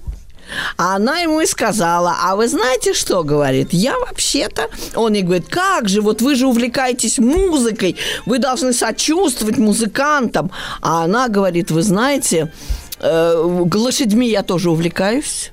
А 0.77 0.95
она 0.95 1.19
ему 1.19 1.41
и 1.41 1.45
сказала, 1.45 2.15
а 2.23 2.35
вы 2.35 2.47
знаете 2.47 2.93
что, 2.93 3.23
говорит, 3.23 3.69
я 3.71 3.97
вообще-то... 3.97 4.69
Он 4.95 5.13
ей 5.13 5.23
говорит, 5.23 5.47
как 5.49 5.89
же, 5.89 6.01
вот 6.01 6.21
вы 6.21 6.35
же 6.35 6.47
увлекаетесь 6.47 7.19
музыкой, 7.19 7.97
вы 8.25 8.39
должны 8.39 8.73
сочувствовать 8.73 9.57
музыкантам. 9.57 10.51
А 10.81 11.03
она 11.03 11.27
говорит, 11.27 11.71
вы 11.71 11.81
знаете, 11.83 12.51
э, 12.99 13.33
лошадьми 13.73 14.29
я 14.29 14.43
тоже 14.43 14.69
увлекаюсь. 14.69 15.51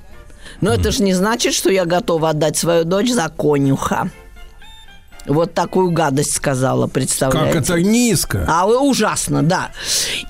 Но 0.61 0.73
это 0.73 0.91
же 0.91 1.03
не 1.03 1.15
значит, 1.15 1.55
что 1.55 1.71
я 1.71 1.85
готова 1.85 2.31
отдать 2.31 2.57
свою 2.57 2.85
дочь 2.85 3.11
за 3.11 3.29
конюха. 3.29 4.11
Вот 5.29 5.53
такую 5.53 5.91
гадость 5.91 6.35
сказала, 6.35 6.87
представляете? 6.87 7.53
Как 7.53 7.63
это 7.63 7.81
низко. 7.83 8.47
А 8.49 8.67
ужасно, 8.67 9.43
да. 9.43 9.71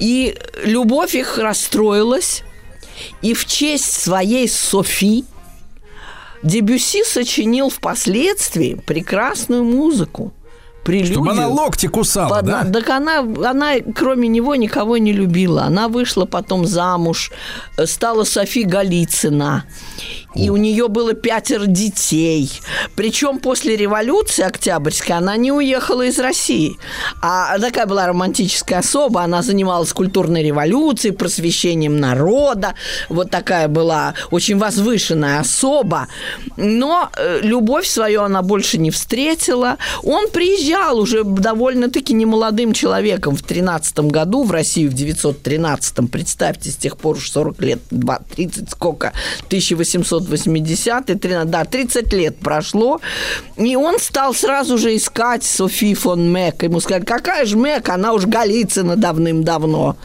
И 0.01 0.37
любовь 0.65 1.15
их 1.15 1.39
расстроилась. 1.39 2.43
И 3.23 3.35
в 3.35 3.47
честь 3.47 4.01
своей 4.01 4.49
Софи 4.49 5.25
Дебюси 6.43 7.03
сочинил 7.05 7.69
впоследствии 7.69 8.75
прекрасную 8.75 9.65
музыку. 9.65 10.33
Прелюдию. 10.85 11.15
Чтобы 11.15 11.33
она 11.33 11.49
локти 11.49 11.87
кусала, 11.87 12.37
Под- 12.37 12.47
да? 12.47 12.65
Так 12.65 12.89
она, 12.89 13.19
она, 13.19 13.75
кроме 13.95 14.29
него, 14.29 14.55
никого 14.55 14.97
не 14.97 15.13
любила. 15.13 15.65
Она 15.65 15.89
вышла 15.89 16.25
потом 16.25 16.65
замуж, 16.65 17.31
э, 17.77 17.85
стала 17.87 18.25
Софи 18.25 18.63
Голицына. 18.63 19.65
И 20.39 20.51
у 20.51 20.57
нее 20.57 20.87
было 20.87 21.15
пятеро 21.15 21.67
детей. 21.67 22.51
Причем 22.95 23.41
после 23.41 23.77
революции 23.77 24.45
Октябрьской 24.45 25.17
она 25.17 25.37
не 25.37 25.51
уехала 25.51 26.03
из 26.03 26.19
России. 26.21 26.79
А 27.21 27.59
такая 27.59 27.87
была 27.87 28.07
романтическая 28.07 28.79
особа. 28.79 29.23
Она 29.23 29.43
занималась 29.43 29.93
культурной 29.93 30.45
революцией, 30.45 31.13
просвещением 31.13 31.99
народа. 31.99 32.75
Вот 33.09 33.31
такая 33.31 33.67
была 33.67 34.15
очень 34.31 34.59
возвышенная 34.59 35.41
особа. 35.41 36.07
Но 36.57 37.11
э, 37.17 37.41
любовь 37.43 37.89
свою 37.89 38.23
она 38.23 38.43
больше 38.43 38.79
не 38.79 38.93
встретила. 38.93 39.77
Он 40.05 40.29
приезжал 40.29 41.01
уже 41.01 41.25
довольно-таки 41.25 42.15
немолодым 42.15 42.75
человеком 42.75 43.35
в 43.35 43.43
13 43.43 43.99
году 44.01 44.45
в 44.45 44.53
Россию, 44.53 44.91
в 44.91 44.95
913 44.95 46.11
Представьте, 46.13 46.71
с 46.71 46.77
тех 46.77 46.97
пор 46.97 47.17
уж 47.17 47.31
40 47.31 47.61
лет, 47.63 47.81
два- 47.91 48.21
30 48.37 48.71
сколько, 48.71 49.13
1880 50.29 51.21
13, 51.21 51.51
да, 51.51 51.65
30 51.65 52.13
лет 52.13 52.37
прошло. 52.39 53.01
И 53.57 53.77
он 53.77 53.99
стал 53.99 54.35
сразу 54.35 54.79
же 54.79 54.95
искать 54.97 55.45
Софи 55.45 55.95
фон 55.95 56.33
Мек. 56.33 56.63
Ему 56.63 56.81
сказали, 56.81 57.05
какая 57.05 57.45
же 57.45 57.57
Мек, 57.57 57.89
она 57.89 58.13
уж 58.13 58.27
Голицына 58.27 58.97
давным-давно. 58.97 59.97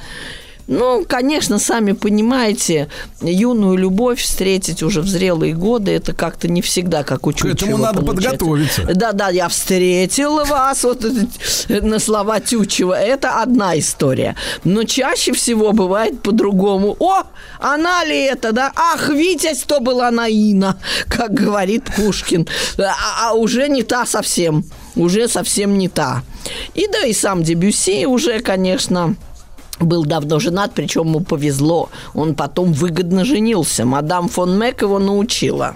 Ну, 0.68 1.05
конечно, 1.07 1.59
сами 1.59 1.91
понимаете, 1.91 2.89
юную 3.22 3.78
любовь 3.78 4.22
встретить 4.22 4.82
уже 4.82 5.01
в 5.01 5.07
зрелые 5.07 5.53
годы, 5.53 5.91
это 5.91 6.14
как-то 6.14 6.47
не 6.47 6.61
всегда 6.61 7.03
как 7.03 7.28
у 7.28 7.32
К 7.32 7.45
этому 7.45 7.78
надо 7.78 8.01
получается. 8.01 8.30
подготовиться. 8.38 8.82
Да-да, 8.95 9.30
я 9.30 9.49
встретила 9.49 10.45
вас 10.45 10.84
вот 10.84 11.05
на 11.70 11.99
слова 11.99 12.39
Тютчева. 12.39 12.93
Это 12.93 13.41
одна 13.41 13.78
история. 13.78 14.36
Но 14.64 14.84
чаще 14.84 15.34
всего 15.34 15.74
бывает 15.74 16.22
по-другому. 16.22 16.95
О, 16.99 17.24
она 17.59 18.05
ли 18.05 18.18
это, 18.24 18.51
да? 18.51 18.72
Ах, 18.76 19.09
Витязь, 19.09 19.64
то 19.64 19.80
была 19.80 20.11
Наина, 20.11 20.78
как 21.09 21.34
говорит 21.34 21.84
Пушкин. 21.95 22.47
А, 22.78 23.30
а 23.30 23.34
уже 23.34 23.68
не 23.68 23.84
та 23.84 24.05
совсем. 24.05 24.64
Уже 24.95 25.28
совсем 25.28 25.78
не 25.78 25.89
та. 25.89 26.24
И 26.74 26.88
да, 26.88 27.05
и 27.05 27.14
сам 27.14 27.43
Дебюсси 27.43 28.05
уже, 28.05 28.39
конечно, 28.39 29.16
был 29.86 30.05
давно 30.05 30.39
женат, 30.39 30.71
причем 30.73 31.07
ему 31.07 31.19
повезло. 31.21 31.89
Он 32.13 32.36
потом 32.36 32.73
выгодно 32.73 33.25
женился. 33.25 33.86
Мадам 33.86 34.29
фон 34.29 34.57
Мек 34.57 34.81
его 34.81 34.99
научила. 34.99 35.75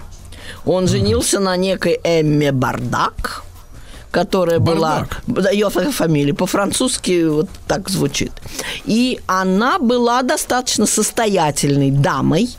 Он 0.64 0.88
женился 0.88 1.40
на 1.40 1.56
некой 1.56 2.00
Эмме 2.04 2.52
Бардак, 2.52 3.44
которая 4.10 4.58
Бардак? 4.58 5.22
была... 5.26 5.50
Ее 5.50 5.70
фа- 5.70 5.90
фамилия 5.92 6.34
по-французски 6.34 7.26
вот 7.26 7.48
так 7.66 7.88
звучит. 7.90 8.32
И 8.84 9.20
она 9.26 9.78
была 9.78 10.22
достаточно 10.22 10.86
состоятельной 10.86 11.90
дамой. 11.90 12.56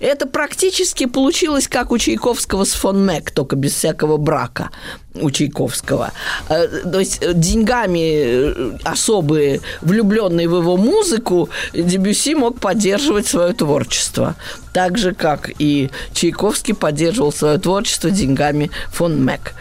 Это 0.00 0.26
практически 0.26 1.06
получилось 1.06 1.68
как 1.68 1.90
у 1.90 1.98
Чайковского 1.98 2.64
с 2.64 2.72
фон 2.72 3.04
Мек, 3.04 3.30
только 3.32 3.56
без 3.56 3.74
всякого 3.74 4.16
брака 4.16 4.70
у 5.14 5.30
Чайковского. 5.30 6.12
Э, 6.48 6.66
То 6.66 7.00
есть 7.00 7.18
э, 7.20 7.32
деньгами 7.34 8.12
э, 8.14 8.78
особые, 8.84 9.60
влюбленные 9.80 10.48
в 10.48 10.56
его 10.56 10.76
музыку, 10.76 11.48
Дебюси 11.72 12.34
мог 12.34 12.60
поддерживать 12.60 13.26
свое 13.26 13.52
творчество. 13.52 14.36
Так 14.72 14.96
же, 14.96 15.12
как 15.12 15.50
и 15.58 15.90
Чайковский 16.14 16.74
поддерживал 16.74 17.32
свое 17.32 17.58
творчество 17.58 18.10
деньгами 18.10 18.70
фон 18.90 19.22
Мек. 19.22 19.54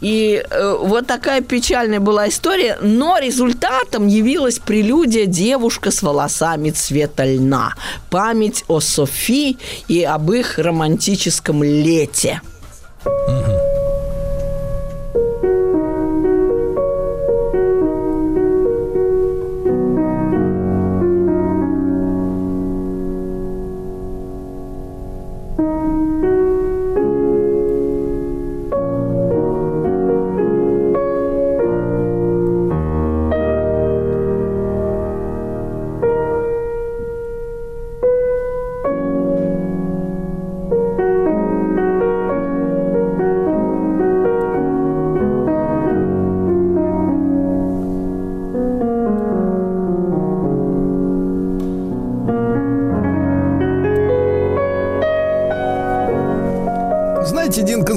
И 0.00 0.44
вот 0.80 1.06
такая 1.06 1.42
печальная 1.42 2.00
была 2.00 2.28
история, 2.28 2.76
но 2.80 3.18
результатом 3.18 4.08
явилась 4.08 4.58
прелюдия 4.58 5.26
«Девушка 5.26 5.92
с 5.92 6.02
волосами 6.02 6.70
цвета 6.70 7.24
льна». 7.24 7.74
Память 8.10 8.64
о 8.66 8.80
Софи 8.80 9.58
и 9.86 10.02
об 10.02 10.32
их 10.32 10.58
романтическом 10.58 11.62
лете. 11.62 12.40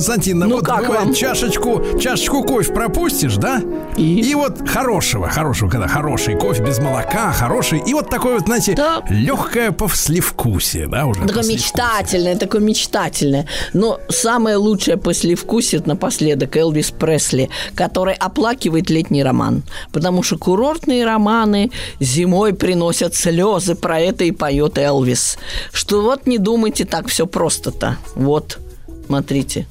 Знаете, 0.01 0.31
Дин 0.31 0.39
Константин, 0.39 0.39
Ну, 0.39 0.55
вот 0.55 0.65
как 0.65 0.81
бывает, 0.81 1.05
вам? 1.05 1.13
чашечку, 1.13 1.99
чашечку 1.99 2.43
кофе 2.43 2.73
пропустишь, 2.73 3.35
да? 3.35 3.61
И? 3.97 4.33
вот 4.35 4.67
хорошего, 4.67 5.29
хорошего, 5.29 5.69
когда 5.69 5.87
хороший 5.87 6.35
кофе 6.35 6.63
без 6.63 6.79
молока, 6.79 7.31
хороший. 7.31 7.79
И 7.85 7.93
вот 7.93 8.09
такое 8.09 8.33
вот, 8.35 8.45
знаете, 8.45 8.73
Да. 8.75 9.03
легкое 9.09 9.71
послевкусие, 9.71 10.87
да, 10.87 11.05
уже. 11.05 11.21
Такое 11.27 11.43
мечтательное, 11.43 12.35
такое 12.35 12.61
мечтательное. 12.61 13.47
Но 13.73 13.99
самое 14.09 14.55
лучшее 14.55 14.97
послевкусие 14.97 15.81
напоследок 15.85 16.55
Элвис 16.57 16.91
Пресли, 16.91 17.49
который 17.75 18.15
оплакивает 18.15 18.89
летний 18.89 19.23
роман. 19.23 19.63
Потому 19.91 20.23
что 20.23 20.37
курортные 20.37 21.05
романы 21.05 21.71
зимой 21.99 22.53
приносят 22.53 23.13
слезы, 23.13 23.75
про 23.75 23.99
это 23.99 24.23
и 24.23 24.31
поет 24.31 24.77
Элвис. 24.79 25.37
Что 25.71 26.01
вот 26.01 26.25
не 26.25 26.37
думайте 26.39 26.85
так 26.85 27.07
все 27.07 27.27
просто-то. 27.27 27.97
Вот, 28.15 28.57
смотрите. 29.05 29.67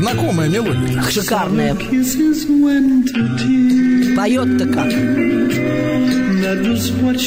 Знакомая 0.00 0.48
мелодия. 0.48 1.02
Шикарная. 1.10 1.74
Поет-то 4.16 4.66
как. 4.66 4.90
That 6.40 6.66
was 6.66 6.90
what 7.02 7.20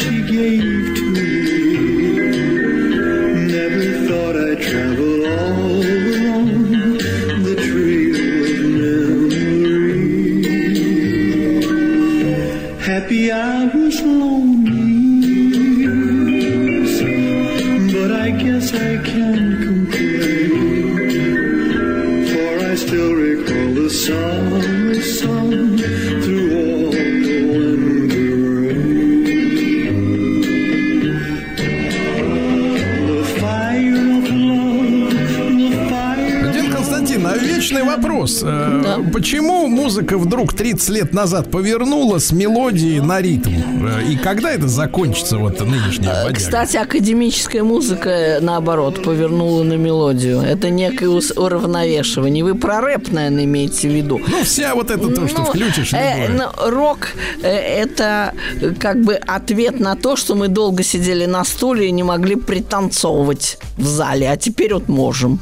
вопрос. 38.24 38.42
Э, 38.44 38.82
Да. 38.84 39.12
Почему 39.12 39.68
музыка 39.68 40.18
вдруг 40.18 40.54
30 40.54 40.90
лет 40.90 41.14
назад 41.14 41.52
повернула 41.52 42.20
с 42.20 42.32
мелодии 42.32 43.00
на 43.00 43.22
ритм? 43.22 43.52
Э, 43.88 44.04
И 44.12 44.16
когда 44.18 44.52
это 44.52 44.68
закончится, 44.68 45.38
вот 45.38 45.60
нынешняя 45.60 46.24
бодяга? 46.24 46.30
Э, 46.32 46.34
Кстати, 46.34 46.78
академическая 46.78 47.64
музыка, 47.64 48.40
наоборот, 48.42 49.04
повернула 49.04 49.64
на 49.64 49.74
мелодию. 49.74 50.42
Это 50.42 50.70
некое 50.70 51.10
уравновешивание. 51.36 52.44
Вы 52.44 52.56
про 52.56 52.82
рэп, 52.82 53.12
наверное, 53.12 53.46
имеете 53.46 53.90
в 53.90 53.92
виду. 53.94 54.20
Ну, 54.28 54.44
вся 54.44 54.76
вот 54.76 54.90
это 54.92 55.08
то, 55.10 55.28
что 55.28 55.40
Ну, 55.40 55.46
включишь. 55.46 55.94
э, 55.94 56.30
ну, 56.30 56.46
рок 56.70 57.10
э, 57.42 57.48
это 57.48 58.34
как 58.80 59.02
бы 59.02 59.16
ответ 59.16 59.80
на 59.80 59.96
то, 59.96 60.16
что 60.16 60.36
мы 60.36 60.48
долго 60.48 60.84
сидели 60.84 61.26
на 61.26 61.44
стуле 61.44 61.88
и 61.88 61.92
не 61.92 62.04
могли 62.04 62.36
пританцовывать 62.36 63.58
в 63.78 63.86
зале, 63.86 64.30
а 64.30 64.38
теперь 64.38 64.74
вот 64.74 64.88
можем. 64.90 65.40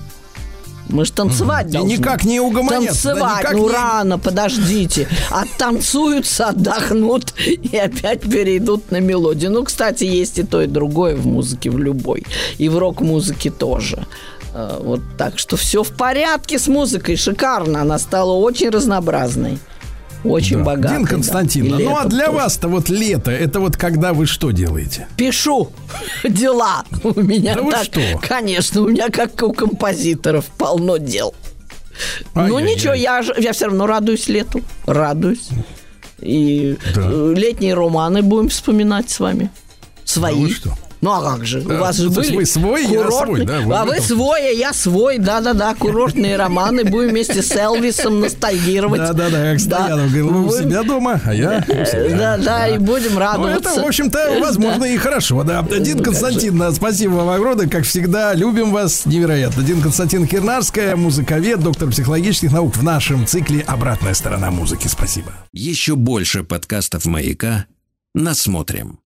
Мы 0.92 1.06
же 1.06 1.12
танцевать 1.14 1.68
И 1.70 1.72
должны. 1.72 1.92
никак 1.94 2.24
не 2.26 2.40
угомонятся, 2.40 3.10
да, 3.10 3.20
Танцевать, 3.20 3.40
никак 3.44 3.54
ну 3.54 3.68
не- 3.68 3.74
рано, 3.74 4.20
подождите. 4.20 5.08
Оттанцуются, 5.30 6.48
отдохнут 6.50 7.34
и 7.46 7.78
опять 7.78 8.22
перейдут 8.22 8.92
на 8.92 9.00
мелодию. 9.00 9.52
Ну, 9.52 9.64
кстати, 9.64 10.04
есть 10.04 10.40
и 10.40 10.44
то, 10.44 10.62
и 10.62 10.68
другое 10.68 11.16
в 11.16 11.26
музыке, 11.26 11.70
в 11.70 11.78
любой. 11.80 12.26
И 12.58 12.70
в 12.70 12.78
рок-музыке 12.78 13.52
тоже. 13.52 14.06
Э, 14.54 14.80
Вот 14.84 15.02
так 15.18 15.40
что 15.40 15.56
все 15.58 15.82
в 15.84 15.90
порядке 15.92 16.58
с 16.60 16.68
музыкой, 16.68 17.16
шикарно. 17.16 17.82
Она 17.82 18.00
стала 18.00 18.32
очень 18.34 18.70
разнообразной. 18.70 19.60
Очень 20.24 20.60
Да. 20.60 20.64
богатой. 20.64 20.98
Дин 20.98 21.04
да. 21.06 21.10
Константин, 21.10 21.66
И 21.66 21.84
ну 21.84 21.96
а 21.98 22.06
для 22.06 22.26
тоже. 22.28 22.38
вас-то 22.38 22.68
вот 22.68 22.90
лето, 22.90 23.32
это 23.32 23.60
вот 23.60 23.76
когда 23.78 24.14
вы 24.14 24.26
что 24.28 24.52
делаете? 24.52 25.08
Пишу 25.18 25.72
дела. 26.24 26.84
У 27.04 27.20
меня 27.22 27.56
Да 27.56 27.62
вы 27.64 27.72
так, 27.72 27.86
что? 27.86 28.02
конечно, 28.28 28.82
у 28.82 28.88
меня 28.90 29.10
как 29.10 29.42
у 29.44 29.52
композиторов 29.54 30.46
полно 30.58 30.98
дел. 30.98 31.34
Ну 32.36 32.42
Ай-яй-яй. 32.58 32.76
ничего, 32.76 32.94
я, 32.94 33.22
ж- 33.22 33.34
я 33.38 33.52
все 33.54 33.66
равно 33.66 33.86
радуюсь 33.88 34.28
лету. 34.28 34.62
Радуюсь. 34.86 35.50
И 36.20 36.78
Да. 36.96 37.02
э, 37.12 37.34
летние 37.36 37.74
романы 37.74 38.22
будем 38.22 38.50
вспоминать 38.50 39.10
с 39.10 39.20
вами. 39.20 39.50
Свои. 40.06 40.36
Да 40.36 40.40
вы 40.42 40.50
что? 40.52 40.74
Ну 41.02 41.12
а 41.12 41.22
как 41.34 41.46
же? 41.46 41.62
У 41.62 41.78
вас 41.80 41.98
же 41.98 42.12
были 42.12 42.36
вы 42.36 42.46
свой, 42.46 42.86
я 42.86 43.00
курортные- 43.02 43.26
свой, 43.26 43.46
да, 43.46 43.60
вы 43.62 43.76
а 43.76 43.86
вы 43.86 44.00
свой, 44.00 44.40
а 44.50 44.52
я 44.52 44.72
свой, 44.72 45.18
да-да-да, 45.18 45.74
курортные 45.74 46.38
романы. 46.38 46.84
Будем 46.84 47.10
вместе 47.10 47.42
с 47.42 47.52
Элвисом 47.56 48.20
ностальгировать. 48.20 49.00
Да-да-да, 49.02 49.52
как 49.52 49.60
Стоянов 49.60 50.08
говорил, 50.12 50.30
вы 50.30 50.46
у 50.46 50.52
себя 50.52 50.84
дома, 50.84 51.20
а 51.26 51.34
я. 51.34 51.66
Да-да, 51.68 52.68
и 52.68 52.78
будем 52.78 53.14
Ну, 53.14 53.20
радоваться. 53.20 53.70
это, 53.72 53.82
в 53.82 53.86
общем-то, 53.86 54.38
возможно, 54.42 54.86
и 54.86 54.96
хорошо, 54.98 55.44
да. 55.44 55.64
Дин 55.64 55.98
Ну, 55.98 56.04
Константин, 56.04 56.58
да, 56.60 56.72
спасибо 56.72 57.14
вам 57.14 57.30
огромное, 57.30 57.68
как 57.68 57.84
всегда, 57.84 58.34
любим 58.36 58.72
вас 58.72 59.06
невероятно. 59.08 59.64
Дин 59.64 59.82
Константин 59.82 60.28
Кирнарская, 60.28 60.96
музыковед, 60.96 61.62
доктор 61.62 61.90
психологических 61.90 62.52
наук 62.52 62.76
в 62.78 62.84
нашем 62.84 63.26
цикле 63.26 63.62
«Обратная 63.62 64.14
сторона 64.14 64.52
музыки». 64.52 64.88
Спасибо. 64.88 65.32
Еще 65.52 65.96
больше 65.96 66.44
подкастов 66.44 67.06
«Маяка» 67.06 67.66
насмотрим. 68.14 69.00